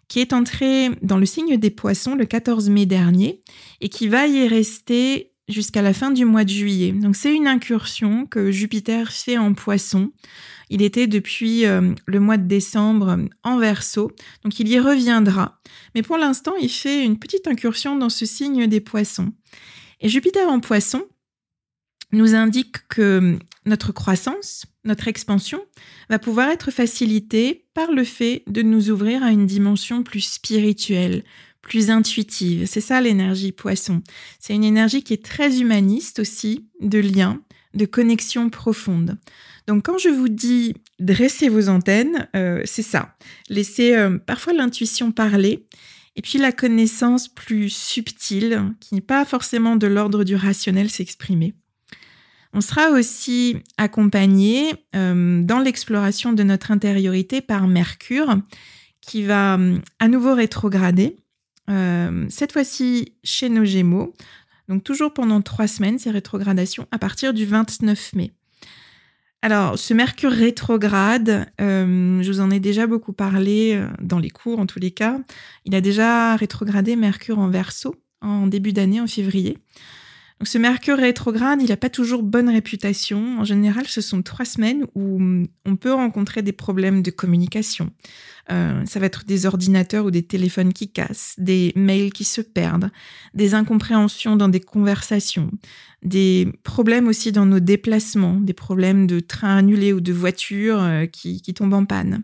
qui 0.09 0.21
est 0.21 0.33
entré 0.33 0.89
dans 1.03 1.19
le 1.19 1.27
signe 1.27 1.59
des 1.59 1.69
poissons 1.69 2.15
le 2.15 2.25
14 2.25 2.71
mai 2.71 2.87
dernier 2.87 3.43
et 3.83 3.91
qui 3.91 4.09
va 4.09 4.27
y 4.27 4.49
rester 4.49 5.30
jusqu'à 5.51 5.83
la 5.83 5.93
fin 5.93 6.11
du 6.11 6.25
mois 6.25 6.45
de 6.45 6.51
juillet. 6.51 6.93
Donc 6.93 7.17
c'est 7.17 7.35
une 7.35 7.47
incursion 7.47 8.27
que 8.27 8.51
Jupiter 8.51 9.13
fait 9.13 9.39
en 9.39 9.55
poisson. 9.55 10.13
Il 10.71 10.83
était 10.83 11.07
depuis 11.07 11.67
euh, 11.67 11.93
le 12.07 12.21
mois 12.21 12.37
de 12.37 12.47
décembre 12.47 13.19
en 13.43 13.59
verso, 13.59 14.13
donc 14.45 14.61
il 14.61 14.69
y 14.69 14.79
reviendra. 14.79 15.61
Mais 15.95 16.03
pour 16.03 16.17
l'instant, 16.17 16.55
il 16.61 16.71
fait 16.71 17.05
une 17.05 17.19
petite 17.19 17.49
incursion 17.49 17.97
dans 17.97 18.09
ce 18.09 18.25
signe 18.25 18.67
des 18.67 18.81
poissons. 18.81 19.33
Et 20.01 20.09
Jupiter 20.09 20.49
en 20.49 20.61
poisson 20.61 21.03
nous 22.13 22.35
indique 22.35 22.89
que 22.89 23.39
notre 23.67 23.93
croissance, 23.93 24.65
notre 24.85 25.09
expansion, 25.09 25.61
va 26.09 26.19
pouvoir 26.19 26.49
être 26.49 26.71
facilitée 26.71 27.67
par 27.75 27.93
le 27.93 28.05
fait 28.05 28.43
de 28.47 28.63
nous 28.63 28.91
ouvrir 28.91 29.23
à 29.23 29.31
une 29.31 29.47
dimension 29.47 30.03
plus 30.03 30.21
spirituelle, 30.21 31.25
plus 31.63 31.91
intuitive. 31.91 32.67
C'est 32.67 32.81
ça 32.81 33.01
l'énergie 33.01 33.53
poisson. 33.53 34.03
C'est 34.39 34.55
une 34.55 34.65
énergie 34.65 35.03
qui 35.03 35.13
est 35.13 35.25
très 35.25 35.61
humaniste 35.61 36.19
aussi, 36.19 36.67
de 36.81 36.99
lien, 36.99 37.41
de 37.75 37.87
connexion 37.87 38.51
profonde. 38.51 39.19
Donc 39.67 39.85
quand 39.85 39.99
je 39.99 40.09
vous 40.09 40.29
dis 40.29 40.75
dresser 40.99 41.49
vos 41.49 41.69
antennes, 41.69 42.29
euh, 42.35 42.63
c'est 42.65 42.83
ça. 42.83 43.15
Laissez 43.49 43.95
euh, 43.95 44.19
parfois 44.19 44.53
l'intuition 44.53 45.13
parler 45.13 45.67
et 46.17 46.23
puis 46.23 46.39
la 46.39 46.53
connaissance 46.53 47.29
plus 47.29 47.71
subtile, 47.71 48.75
qui 48.81 48.95
n'est 48.95 49.01
pas 49.01 49.25
forcément 49.25 49.77
de 49.77 49.87
l'ordre 49.87 50.25
du 50.25 50.35
rationnel, 50.35 50.91
s'exprimer. 50.91 51.55
On 52.53 52.61
sera 52.61 52.91
aussi 52.91 53.57
accompagné 53.79 54.73
euh, 54.97 55.43
dans 55.43 55.61
l'exploration 55.61 56.33
de 56.33 56.43
notre 56.43 56.73
intériorité 56.73 57.41
par 57.41 57.69
Mercure, 57.69 58.39
qui 59.01 59.23
va 59.23 59.57
euh, 59.57 59.79
à 60.01 60.09
nouveau 60.09 60.35
rétrograder, 60.35 61.17
euh, 61.71 62.27
cette 62.29 62.53
fois-ci 62.53 63.15
chez 63.25 63.49
nos 63.49 63.65
Gémeaux. 63.65 64.15
Donc 64.69 64.85
toujours 64.85 65.13
pendant 65.13 65.41
trois 65.41 65.67
semaines, 65.67 65.99
ces 65.99 66.11
rétrogradations, 66.11 66.87
à 66.91 66.99
partir 66.99 67.35
du 67.35 67.45
29 67.45 68.15
mai. 68.15 68.33
Alors, 69.43 69.79
ce 69.79 69.95
Mercure 69.95 70.31
rétrograde, 70.31 71.47
je 71.59 72.31
vous 72.31 72.41
en 72.41 72.51
ai 72.51 72.61
déjà 72.61 72.87
beaucoup 72.87 73.15
parlé 73.15 73.83
dans 74.03 74.19
les 74.19 74.29
cours 74.29 74.59
en 74.61 74.67
tous 74.67 74.79
les 74.79 74.91
cas. 74.91 75.19
Il 75.65 75.75
a 75.75 75.81
déjà 75.81 76.37
rétrogradé 76.37 76.95
Mercure 76.95 77.39
en 77.39 77.49
verso 77.49 77.95
en 78.21 78.47
début 78.47 78.75
d'année, 78.75 79.01
en 79.01 79.07
février 79.07 79.57
ce 80.43 80.57
Mercure 80.57 80.97
rétrograde, 80.97 81.61
il 81.61 81.69
n'a 81.69 81.77
pas 81.77 81.91
toujours 81.91 82.23
bonne 82.23 82.49
réputation. 82.49 83.41
En 83.41 83.45
général, 83.45 83.87
ce 83.87 84.01
sont 84.01 84.23
trois 84.23 84.47
semaines 84.47 84.87
où 84.95 85.21
on 85.67 85.77
peut 85.77 85.93
rencontrer 85.93 86.43
des 86.43 86.53
problèmes 86.53 87.03
de 87.03 87.11
communication. 87.11 87.91
Euh, 88.51 88.83
ça 88.87 88.99
va 89.01 89.07
être 89.07 89.25
des 89.27 89.45
ordinateurs 89.45 90.07
ou 90.07 90.11
des 90.11 90.23
téléphones 90.23 90.73
qui 90.73 90.91
cassent, 90.91 91.35
des 91.37 91.73
mails 91.77 92.13
qui 92.13 92.25
se 92.25 92.41
perdent, 92.41 92.91
des 93.35 93.55
incompréhensions 93.55 94.35
dans 94.35 94.49
des 94.49 94.61
conversations, 94.61 95.51
des 96.03 96.49
problèmes 96.65 97.07
aussi 97.07 97.33
dans 97.33 97.47
nos 97.47 97.61
déplacements, 97.61 98.41
des 98.41 98.55
problèmes 98.55 99.07
de 99.07 99.21
train 99.21 99.59
annulé 99.59 99.93
ou 99.93 100.01
de 100.01 100.13
voiture 100.13 100.81
euh, 100.81 101.07
qui, 101.07 101.43
qui 101.43 101.53
tombent 101.53 101.75
en 101.75 101.85
panne. 101.85 102.23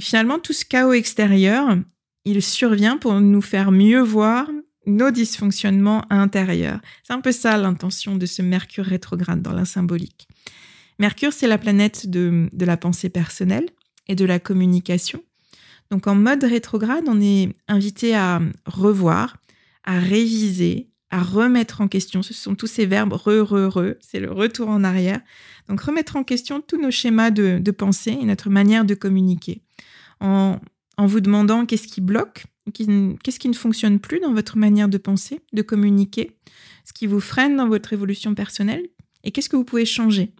finalement, 0.00 0.40
tout 0.40 0.52
ce 0.52 0.64
chaos 0.64 0.92
extérieur, 0.92 1.78
il 2.24 2.42
survient 2.42 2.96
pour 2.96 3.20
nous 3.20 3.40
faire 3.40 3.70
mieux 3.70 4.00
voir 4.00 4.50
nos 4.88 5.10
dysfonctionnements 5.10 6.04
intérieurs. 6.10 6.80
C'est 7.04 7.12
un 7.12 7.20
peu 7.20 7.32
ça 7.32 7.56
l'intention 7.56 8.16
de 8.16 8.26
ce 8.26 8.42
Mercure 8.42 8.84
rétrograde 8.84 9.42
dans 9.42 9.52
la 9.52 9.64
symbolique. 9.64 10.28
Mercure, 10.98 11.32
c'est 11.32 11.46
la 11.46 11.58
planète 11.58 12.10
de, 12.10 12.48
la 12.58 12.76
pensée 12.76 13.08
personnelle 13.08 13.68
et 14.08 14.14
de 14.14 14.24
la 14.24 14.38
communication. 14.38 15.22
Donc 15.90 16.06
en 16.06 16.14
mode 16.14 16.42
rétrograde, 16.42 17.04
on 17.06 17.20
est 17.20 17.54
invité 17.68 18.14
à 18.14 18.40
revoir, 18.66 19.36
à 19.84 20.00
réviser, 20.00 20.90
à 21.10 21.22
remettre 21.22 21.80
en 21.80 21.88
question. 21.88 22.22
Ce 22.22 22.34
sont 22.34 22.54
tous 22.54 22.66
ces 22.66 22.84
verbes 22.84 23.12
re, 23.12 23.42
re, 23.42 23.68
re, 23.68 23.94
c'est 24.00 24.20
le 24.20 24.32
retour 24.32 24.68
en 24.68 24.84
arrière. 24.84 25.20
Donc 25.68 25.80
remettre 25.80 26.16
en 26.16 26.24
question 26.24 26.60
tous 26.60 26.80
nos 26.80 26.90
schémas 26.90 27.30
de, 27.30 27.70
pensée 27.70 28.16
et 28.20 28.24
notre 28.24 28.50
manière 28.50 28.84
de 28.84 28.94
communiquer. 28.94 29.62
En, 30.20 30.58
en 30.96 31.06
vous 31.06 31.20
demandant 31.20 31.64
qu'est-ce 31.64 31.86
qui 31.86 32.00
bloque, 32.00 32.44
Qu'est-ce 32.72 33.38
qui 33.38 33.48
ne 33.48 33.54
fonctionne 33.54 33.98
plus 33.98 34.20
dans 34.20 34.32
votre 34.32 34.56
manière 34.56 34.88
de 34.88 34.98
penser, 34.98 35.40
de 35.52 35.62
communiquer 35.62 36.36
Ce 36.84 36.92
qui 36.92 37.06
vous 37.06 37.20
freine 37.20 37.56
dans 37.56 37.68
votre 37.68 37.92
évolution 37.92 38.34
personnelle 38.34 38.86
Et 39.24 39.30
qu'est-ce 39.30 39.48
que 39.48 39.56
vous 39.56 39.64
pouvez 39.64 39.84
changer? 39.86 40.32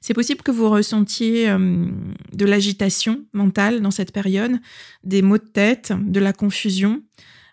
C'est 0.00 0.14
possible 0.14 0.42
que 0.42 0.50
vous 0.50 0.68
ressentiez 0.68 1.46
de 1.48 2.44
l'agitation 2.44 3.24
mentale 3.32 3.80
dans 3.80 3.90
cette 3.90 4.12
période, 4.12 4.58
des 5.02 5.22
maux 5.22 5.38
de 5.38 5.44
tête, 5.44 5.92
de 5.98 6.20
la 6.20 6.32
confusion. 6.32 7.02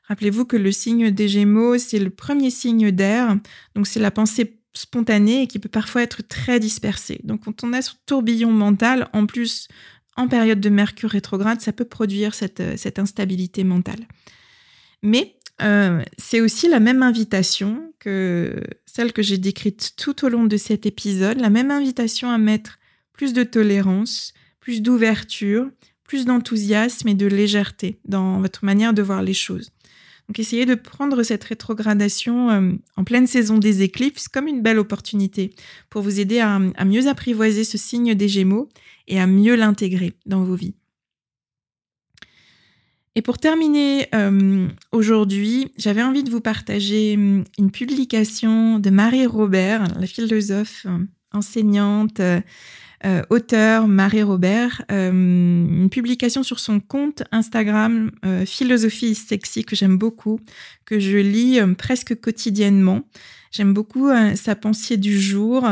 Rappelez-vous 0.08 0.46
que 0.46 0.58
le 0.58 0.72
signe 0.72 1.12
des 1.12 1.28
Gémeaux, 1.28 1.78
c'est 1.78 2.00
le 2.00 2.10
premier 2.10 2.50
signe 2.50 2.92
d'air, 2.92 3.38
donc 3.76 3.88
c'est 3.88 4.00
la 4.00 4.12
pensée 4.12 4.60
spontanée 4.74 5.44
et 5.44 5.48
qui 5.48 5.60
peut 5.60 5.70
parfois 5.70 6.04
être 6.04 6.22
très 6.28 6.60
dispersée. 6.60 7.22
Donc 7.24 7.46
quand 7.46 7.64
on 7.64 7.74
a 7.74 7.82
ce 7.82 7.92
tourbillon 8.06 8.52
mental, 8.52 9.10
en 9.14 9.26
plus 9.26 9.68
en 10.18 10.28
période 10.28 10.60
de 10.60 10.70
Mercure 10.70 11.10
rétrograde, 11.10 11.62
ça 11.62 11.74
peut 11.74 11.86
produire 11.86 12.34
cette, 12.34 12.60
euh, 12.60 12.74
cette 12.78 13.00
instabilité 13.00 13.64
mentale. 13.64 14.08
Mais 15.04 15.36
euh, 15.62 16.02
c'est 16.18 16.42
aussi 16.42 16.68
la 16.68 16.80
même 16.80 17.04
invitation 17.04 17.94
que 18.00 18.62
celle 18.86 19.14
que 19.14 19.22
j'ai 19.22 19.38
décrite 19.38 19.94
tout 19.96 20.26
au 20.26 20.30
long 20.30 20.46
de 20.46 20.58
cet 20.58 20.86
épisode, 20.86 21.40
la 21.40 21.50
même 21.50 21.72
invitation 21.72 22.30
à 22.30 22.38
mettre 22.38 22.80
plus 23.14 23.34
de 23.34 23.44
tolérance, 23.44 24.34
plus 24.60 24.82
d'ouverture, 24.82 25.70
plus 26.04 26.26
d'enthousiasme 26.26 27.08
et 27.08 27.14
de 27.14 27.28
légèreté 27.28 28.00
dans 28.06 28.42
votre 28.42 28.66
manière 28.66 28.94
de 28.94 29.02
voir 29.02 29.22
les 29.22 29.34
choses. 29.34 29.72
Essayez 30.40 30.66
de 30.66 30.76
prendre 30.76 31.24
cette 31.24 31.44
rétrogradation 31.44 32.50
euh, 32.50 32.72
en 32.98 33.04
pleine 33.04 33.28
saison 33.28 33.58
des 33.58 33.82
éclipses 33.82 34.28
comme 34.28 34.48
une 34.48 34.62
belle 34.62 34.80
opportunité 34.80 35.54
pour 35.90 36.02
vous 36.02 36.20
aider 36.20 36.40
à, 36.40 36.60
à 36.76 36.86
mieux 36.86 37.08
apprivoiser 37.08 37.64
ce 37.64 37.78
signe 37.78 38.16
des 38.16 38.28
Gémeaux 38.28 38.70
et 39.08 39.20
à 39.20 39.28
mieux 39.28 39.56
l'intégrer 39.56 40.14
dans 40.26 40.44
vos 40.44 40.56
vies. 40.56 40.76
Et 43.16 43.22
pour 43.22 43.38
terminer 43.38 44.08
euh, 44.16 44.68
aujourd'hui, 44.94 45.72
j'avais 45.78 46.04
envie 46.04 46.24
de 46.24 46.32
vous 46.32 46.40
partager 46.40 47.16
hum, 47.16 47.44
une 47.58 47.72
publication 47.72 48.80
de 48.80 48.90
Marie 48.90 49.26
Robert, 49.26 49.84
la 50.00 50.08
philosophe, 50.08 50.86
euh, 50.86 50.98
enseignante, 51.34 52.22
euh, 53.06 53.22
auteur 53.30 53.88
Marie 53.88 54.24
Robert, 54.24 54.84
une 54.90 55.90
publication 55.92 56.44
sur 56.44 56.60
son 56.60 56.80
compte 56.80 57.24
Instagram 57.32 58.12
Philosophie 58.46 59.16
Sexy 59.16 59.64
que 59.64 59.76
j'aime 59.76 59.98
beaucoup, 59.98 60.40
que 60.86 61.00
je 61.00 61.18
lis 61.18 61.60
presque 61.78 62.20
quotidiennement. 62.20 63.02
J'aime 63.52 63.74
beaucoup 63.74 64.10
sa 64.36 64.56
pensée 64.56 64.98
du 64.98 65.20
jour, 65.20 65.68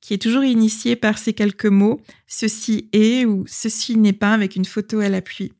qui 0.00 0.14
est 0.14 0.20
toujours 0.20 0.44
initiée 0.44 0.96
par 0.96 1.18
ces 1.18 1.32
quelques 1.32 1.66
mots 1.66 2.00
ceci 2.26 2.88
est 2.92 3.24
ou 3.24 3.44
ceci 3.46 3.96
n'est 3.96 4.12
pas 4.12 4.32
avec 4.32 4.56
une 4.56 4.64
photo 4.64 5.00
à 5.00 5.08
l'appui. 5.08 5.52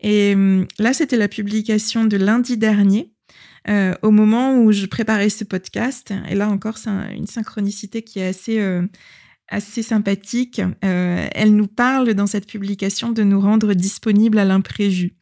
Et 0.00 0.34
là, 0.78 0.92
c'était 0.92 1.16
la 1.16 1.28
publication 1.28 2.04
de 2.04 2.16
lundi 2.16 2.56
dernier, 2.56 3.10
euh, 3.68 3.94
au 4.02 4.10
moment 4.10 4.58
où 4.58 4.72
je 4.72 4.86
préparais 4.86 5.28
ce 5.28 5.44
podcast. 5.44 6.12
Et 6.28 6.34
là 6.34 6.48
encore, 6.48 6.78
c'est 6.78 6.90
une 7.14 7.26
synchronicité 7.26 8.02
qui 8.02 8.20
est 8.20 8.28
assez, 8.28 8.60
euh, 8.60 8.82
assez 9.48 9.82
sympathique. 9.82 10.60
Euh, 10.84 11.26
elle 11.32 11.54
nous 11.54 11.66
parle 11.66 12.14
dans 12.14 12.26
cette 12.26 12.46
publication 12.46 13.12
de 13.12 13.22
nous 13.22 13.40
rendre 13.40 13.74
disponibles 13.74 14.38
à 14.38 14.44
l'imprévu, 14.44 15.14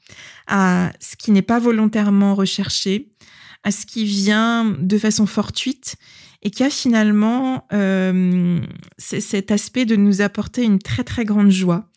à 0.46 0.92
ce 1.00 1.16
qui 1.16 1.30
n'est 1.30 1.42
pas 1.42 1.58
volontairement 1.58 2.34
recherché, 2.34 3.12
à 3.62 3.70
ce 3.70 3.86
qui 3.86 4.04
vient 4.04 4.64
de 4.64 4.98
façon 4.98 5.26
fortuite 5.26 5.96
et 6.42 6.50
qui 6.50 6.62
a 6.62 6.70
finalement 6.70 7.66
cet 8.98 9.50
aspect 9.50 9.84
de 9.84 9.96
nous 9.96 10.20
apporter 10.20 10.62
une 10.62 10.78
très 10.78 11.02
très 11.02 11.24
grande 11.24 11.50
joie. 11.50 11.90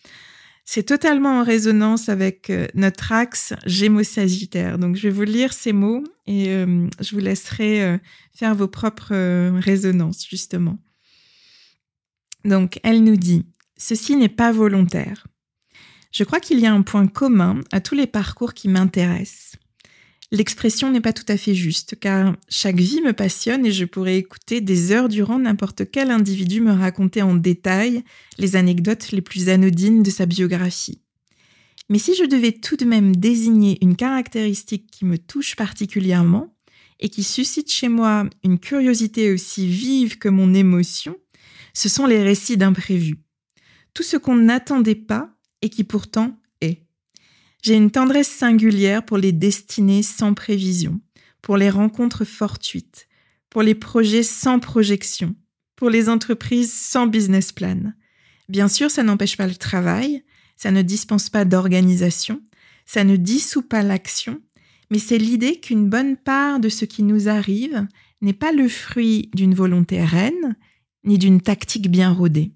C'est 0.71 0.83
totalement 0.83 1.39
en 1.39 1.43
résonance 1.43 2.09
avec 2.09 2.51
euh, 2.51 2.67
notre 2.75 3.11
axe 3.11 3.55
Gémeaux-Sagittaire. 3.65 4.77
Donc, 4.77 4.97
je 4.97 5.07
vais 5.07 5.09
vous 5.09 5.23
lire 5.23 5.51
ces 5.51 5.73
mots 5.73 6.03
et 6.27 6.49
euh, 6.49 6.87
je 7.01 7.15
vous 7.15 7.21
laisserai 7.21 7.81
euh, 7.81 7.97
faire 8.35 8.53
vos 8.53 8.67
propres 8.67 9.15
résonances, 9.57 10.27
justement. 10.29 10.77
Donc, 12.45 12.79
elle 12.83 13.03
nous 13.03 13.17
dit, 13.17 13.45
ceci 13.77 14.15
n'est 14.15 14.29
pas 14.29 14.51
volontaire. 14.51 15.27
Je 16.11 16.23
crois 16.23 16.39
qu'il 16.39 16.59
y 16.59 16.65
a 16.65 16.73
un 16.73 16.81
point 16.81 17.07
commun 17.07 17.61
à 17.71 17.81
tous 17.81 17.95
les 17.95 18.07
parcours 18.07 18.53
qui 18.53 18.67
m'intéressent. 18.67 19.57
L'expression 20.31 20.91
n'est 20.91 21.01
pas 21.01 21.13
tout 21.13 21.25
à 21.27 21.37
fait 21.37 21.55
juste, 21.55 21.97
car 21.99 22.35
chaque 22.49 22.79
vie 22.79 23.01
me 23.01 23.13
passionne 23.13 23.65
et 23.65 23.71
je 23.71 23.85
pourrais 23.85 24.17
écouter 24.17 24.61
des 24.61 24.91
heures 24.91 25.09
durant 25.09 25.39
n'importe 25.39 25.89
quel 25.89 26.11
individu 26.11 26.61
me 26.61 26.71
raconter 26.71 27.23
en 27.23 27.33
détail 27.33 28.03
les 28.37 28.55
anecdotes 28.55 29.11
les 29.11 29.21
plus 29.21 29.49
anodines 29.49 30.03
de 30.03 30.11
sa 30.11 30.27
biographie. 30.27 31.01
Mais 31.89 31.97
si 31.97 32.15
je 32.15 32.25
devais 32.25 32.51
tout 32.51 32.75
de 32.75 32.85
même 32.85 33.15
désigner 33.15 33.79
une 33.81 33.95
caractéristique 33.95 34.91
qui 34.91 35.05
me 35.05 35.17
touche 35.17 35.55
particulièrement 35.55 36.55
et 36.99 37.09
qui 37.09 37.23
suscite 37.23 37.71
chez 37.71 37.89
moi 37.89 38.29
une 38.43 38.59
curiosité 38.59 39.31
aussi 39.31 39.67
vive 39.67 40.19
que 40.19 40.29
mon 40.29 40.53
émotion, 40.53 41.15
ce 41.73 41.89
sont 41.89 42.05
les 42.05 42.23
récits 42.23 42.57
d'imprévus. 42.57 43.19
Tout 43.93 44.03
ce 44.03 44.17
qu'on 44.17 44.35
n'attendait 44.35 44.95
pas 44.95 45.29
et 45.61 45.69
qui 45.69 45.83
pourtant 45.83 46.39
j'ai 47.61 47.75
une 47.75 47.91
tendresse 47.91 48.29
singulière 48.29 49.03
pour 49.03 49.17
les 49.17 49.31
destinées 49.31 50.03
sans 50.03 50.33
prévision, 50.33 51.01
pour 51.41 51.57
les 51.57 51.69
rencontres 51.69 52.25
fortuites, 52.25 53.07
pour 53.49 53.63
les 53.63 53.75
projets 53.75 54.23
sans 54.23 54.59
projection, 54.59 55.35
pour 55.75 55.89
les 55.89 56.09
entreprises 56.09 56.73
sans 56.73 57.07
business 57.07 57.51
plan. 57.51 57.93
Bien 58.47 58.67
sûr, 58.67 58.89
ça 58.89 59.03
n'empêche 59.03 59.37
pas 59.37 59.47
le 59.47 59.55
travail, 59.55 60.23
ça 60.55 60.71
ne 60.71 60.81
dispense 60.81 61.29
pas 61.29 61.45
d'organisation, 61.45 62.41
ça 62.85 63.03
ne 63.03 63.17
dissout 63.17 63.61
pas 63.61 63.83
l'action, 63.83 64.41
mais 64.89 64.99
c'est 64.99 65.17
l'idée 65.17 65.59
qu'une 65.59 65.89
bonne 65.89 66.17
part 66.17 66.59
de 66.59 66.69
ce 66.69 66.85
qui 66.85 67.03
nous 67.03 67.27
arrive 67.27 67.87
n'est 68.21 68.33
pas 68.33 68.51
le 68.51 68.67
fruit 68.67 69.29
d'une 69.33 69.53
volonté 69.53 70.03
reine, 70.03 70.55
ni 71.03 71.17
d'une 71.17 71.41
tactique 71.41 71.89
bien 71.89 72.11
rodée. 72.11 72.51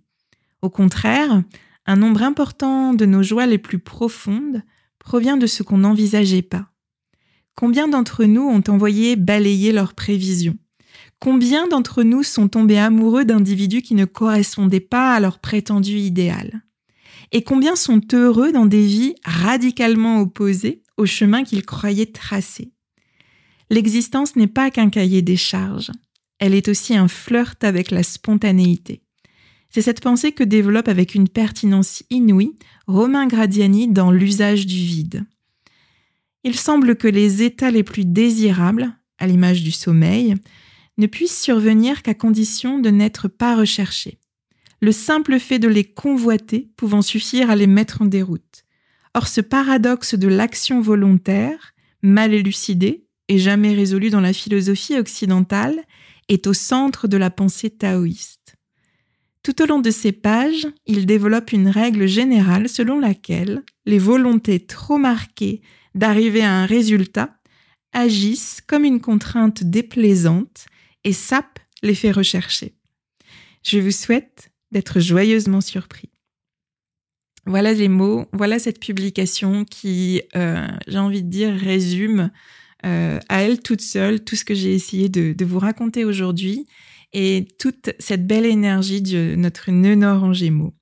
Au 0.62 0.70
contraire, 0.70 1.44
un 1.86 1.96
nombre 1.96 2.24
important 2.24 2.94
de 2.94 3.06
nos 3.06 3.24
joies 3.24 3.46
les 3.46 3.58
plus 3.58 3.80
profondes 3.80 4.64
provient 5.00 5.38
de 5.38 5.48
ce 5.48 5.64
qu'on 5.64 5.80
n'envisageait 5.80 6.42
pas. 6.42 6.70
Combien 7.56 7.88
d'entre 7.88 8.26
nous 8.26 8.44
ont 8.44 8.64
envoyé 8.68 9.16
balayer 9.16 9.72
leurs 9.72 9.94
prévisions? 9.94 10.58
Combien 11.20 11.68
d'entre 11.68 12.04
nous 12.04 12.24
sont 12.24 12.48
tombés 12.48 12.80
amoureux 12.80 13.26
d'individus 13.26 13.82
qui 13.82 13.96
ne 13.96 14.06
correspondaient 14.06 14.80
pas 14.80 15.14
à 15.14 15.20
leur 15.20 15.40
prétendu 15.40 15.98
idéal? 15.98 16.64
Et 17.32 17.44
combien 17.44 17.76
sont 17.76 18.02
heureux 18.14 18.52
dans 18.52 18.66
des 18.66 18.86
vies 18.86 19.16
radicalement 19.24 20.20
opposées 20.20 20.84
au 20.98 21.06
chemin 21.06 21.44
qu'ils 21.44 21.66
croyaient 21.66 22.12
tracé 22.12 22.72
L'existence 23.70 24.36
n'est 24.36 24.48
pas 24.48 24.70
qu'un 24.70 24.90
cahier 24.90 25.22
des 25.22 25.36
charges, 25.36 25.92
elle 26.44 26.56
est 26.56 26.68
aussi 26.68 26.94
un 26.94 27.08
flirt 27.08 27.64
avec 27.64 27.90
la 27.90 28.04
spontanéité. 28.04 29.02
C'est 29.70 29.82
cette 29.82 30.02
pensée 30.02 30.34
que 30.34 30.44
développe 30.44 30.90
avec 30.90 31.16
une 31.16 31.30
pertinence 31.30 32.04
inouïe 32.10 32.58
Romain 32.86 33.28
Gradiani 33.28 33.88
dans 33.88 34.12
L'usage 34.12 34.66
du 34.66 34.76
vide. 34.76 35.24
Il 36.44 36.58
semble 36.58 36.98
que 36.98 37.08
les 37.08 37.44
états 37.44 37.72
les 37.72 37.84
plus 37.84 38.04
désirables, 38.04 38.94
à 39.20 39.28
l'image 39.28 39.64
du 39.64 39.72
sommeil, 39.72 40.36
ne 40.98 41.08
puissent 41.08 41.42
survenir 41.42 42.02
qu'à 42.02 42.14
condition 42.14 42.78
de 42.78 42.90
n'être 42.90 43.30
pas 43.30 43.56
recherchés. 43.56 44.20
Le 44.82 44.92
simple 44.92 45.40
fait 45.40 45.60
de 45.60 45.70
les 45.70 45.86
convoiter 45.86 46.74
pouvant 46.76 47.02
suffire 47.02 47.52
à 47.52 47.56
les 47.56 47.68
mettre 47.68 48.02
en 48.02 48.06
déroute. 48.06 48.66
Or 49.14 49.30
ce 49.30 49.40
paradoxe 49.40 50.16
de 50.16 50.28
l'action 50.28 50.82
volontaire, 50.82 51.74
mal 52.02 52.34
élucidé 52.34 53.06
et 53.30 53.38
jamais 53.40 53.74
résolu 53.74 54.10
dans 54.10 54.20
la 54.20 54.34
philosophie 54.34 55.00
occidentale, 55.00 55.82
est 56.30 56.48
au 56.48 56.54
centre 56.54 57.08
de 57.08 57.18
la 57.18 57.30
pensée 57.30 57.70
taoïste. 57.70 58.56
Tout 59.44 59.62
au 59.62 59.66
long 59.66 59.80
de 59.80 59.92
ces 59.92 60.14
pages, 60.14 60.68
il 60.86 61.06
développe 61.06 61.52
une 61.52 61.68
règle 61.68 62.08
générale 62.08 62.70
selon 62.70 63.00
laquelle 63.00 63.64
les 63.86 64.00
volontés 64.00 64.66
trop 64.66 64.98
marquées 64.98 65.62
d'arriver 65.96 66.42
à 66.42 66.54
un 66.54 66.66
résultat 66.66 67.36
agissent 67.92 68.62
comme 68.66 68.86
une 68.86 69.02
contrainte 69.02 69.64
déplaisante 69.64 70.66
et 71.04 71.14
sapent 71.14 71.60
l'effet 71.84 72.12
recherché. 72.12 72.74
Je 73.64 73.80
vous 73.80 73.92
souhaite 73.92 74.52
d'être 74.72 75.00
joyeusement 75.00 75.62
surpris. 75.62 76.10
Voilà 77.46 77.74
les 77.74 77.90
mots, 77.90 78.26
voilà 78.32 78.58
cette 78.58 78.80
publication 78.80 79.66
qui, 79.66 80.22
euh, 80.36 80.66
j'ai 80.88 80.98
envie 80.98 81.24
de 81.24 81.30
dire, 81.30 81.54
résume 81.54 82.32
euh, 82.86 83.20
à 83.30 83.44
elle 83.44 83.62
toute 83.62 83.82
seule 83.82 84.24
tout 84.24 84.36
ce 84.36 84.46
que 84.46 84.54
j'ai 84.54 84.74
essayé 84.74 85.10
de, 85.10 85.34
de 85.34 85.46
vous 85.46 85.60
raconter 85.60 86.06
aujourd'hui 86.06 86.66
et 87.14 87.48
toute 87.60 87.92
cette 88.00 88.28
belle 88.28 88.46
énergie 88.46 89.02
de 89.02 89.36
notre 89.36 89.72
nœud 89.72 89.96
nord 89.96 90.24
en 90.24 90.34
gémeaux. 90.34 90.74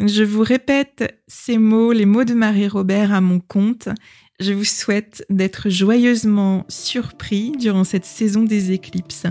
je 0.00 0.24
vous 0.24 0.42
répète 0.42 1.22
ces 1.28 1.58
mots, 1.58 1.92
les 1.92 2.06
mots 2.06 2.24
de 2.24 2.34
Marie-Robert 2.34 3.12
à 3.12 3.20
mon 3.20 3.40
compte. 3.40 3.88
Je 4.40 4.52
vous 4.52 4.64
souhaite 4.64 5.24
d'être 5.30 5.70
joyeusement 5.70 6.66
surpris 6.68 7.52
durant 7.52 7.84
cette 7.84 8.04
saison 8.04 8.42
des 8.42 8.72
éclipses. 8.72 9.26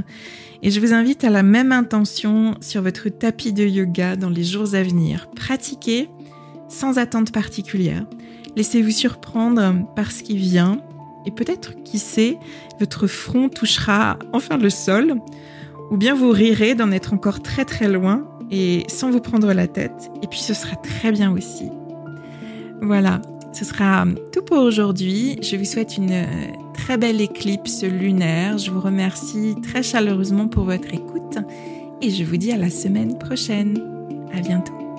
Et 0.64 0.72
je 0.72 0.80
vous 0.80 0.94
invite 0.94 1.24
à 1.26 1.30
la 1.30 1.44
même 1.44 1.72
intention 1.72 2.56
sur 2.62 2.82
votre 2.82 3.10
tapis 3.10 3.52
de 3.52 3.66
yoga 3.66 4.16
dans 4.16 4.30
les 4.30 4.44
jours 4.44 4.74
à 4.74 4.84
venir. 4.84 5.30
Pratiquez 5.36 6.08
sans 6.70 6.98
attente 6.98 7.34
particulière. 7.34 8.06
Laissez-vous 8.56 8.92
surprendre 8.92 9.86
par 9.96 10.12
ce 10.12 10.24
qui 10.24 10.38
vient. 10.38 10.82
Et 11.26 11.32
peut-être, 11.32 11.76
qui 11.84 12.00
sait, 12.00 12.38
votre 12.80 13.08
front 13.08 13.50
touchera 13.50 14.18
enfin 14.34 14.58
le 14.58 14.70
sol 14.70 15.16
ou 15.92 15.98
bien 15.98 16.16
vous 16.16 16.32
rirez 16.32 16.74
d'en 16.74 16.92
être 16.92 17.14
encore 17.14 17.42
très 17.42 17.66
très 17.66 17.90
loin 17.90 18.26
et 18.50 18.84
sans 18.88 19.12
vous 19.12 19.20
prendre 19.20 19.52
la 19.54 19.68
tête. 19.68 20.10
Et 20.22 20.28
puis 20.28 20.40
ce 20.40 20.54
sera 20.54 20.76
très 20.76 21.12
bien 21.12 21.32
aussi. 21.32 21.70
Voilà, 22.82 23.22
ce 23.54 23.66
sera 23.66 24.06
tout 24.32 24.42
pour 24.42 24.60
aujourd'hui. 24.60 25.38
Je 25.42 25.56
vous 25.56 25.66
souhaite 25.66 25.98
une 25.98 26.12
euh, 26.12 26.26
très 26.74 26.98
belle 26.98 27.22
éclipse 27.22 27.84
lunaire. 27.84 28.58
Je 28.58 28.72
vous 28.72 28.82
remercie 28.82 29.56
très 29.62 29.84
chaleureusement 29.84 30.48
pour 30.48 30.66
votre 30.66 30.94
écoute 30.94 31.38
et 32.02 32.10
je 32.10 32.24
vous 32.24 32.38
dis 32.38 32.52
à 32.52 32.58
la 32.58 32.70
semaine 32.70 33.18
prochaine. 33.18 33.78
À 34.34 34.40
bientôt. 34.40 34.90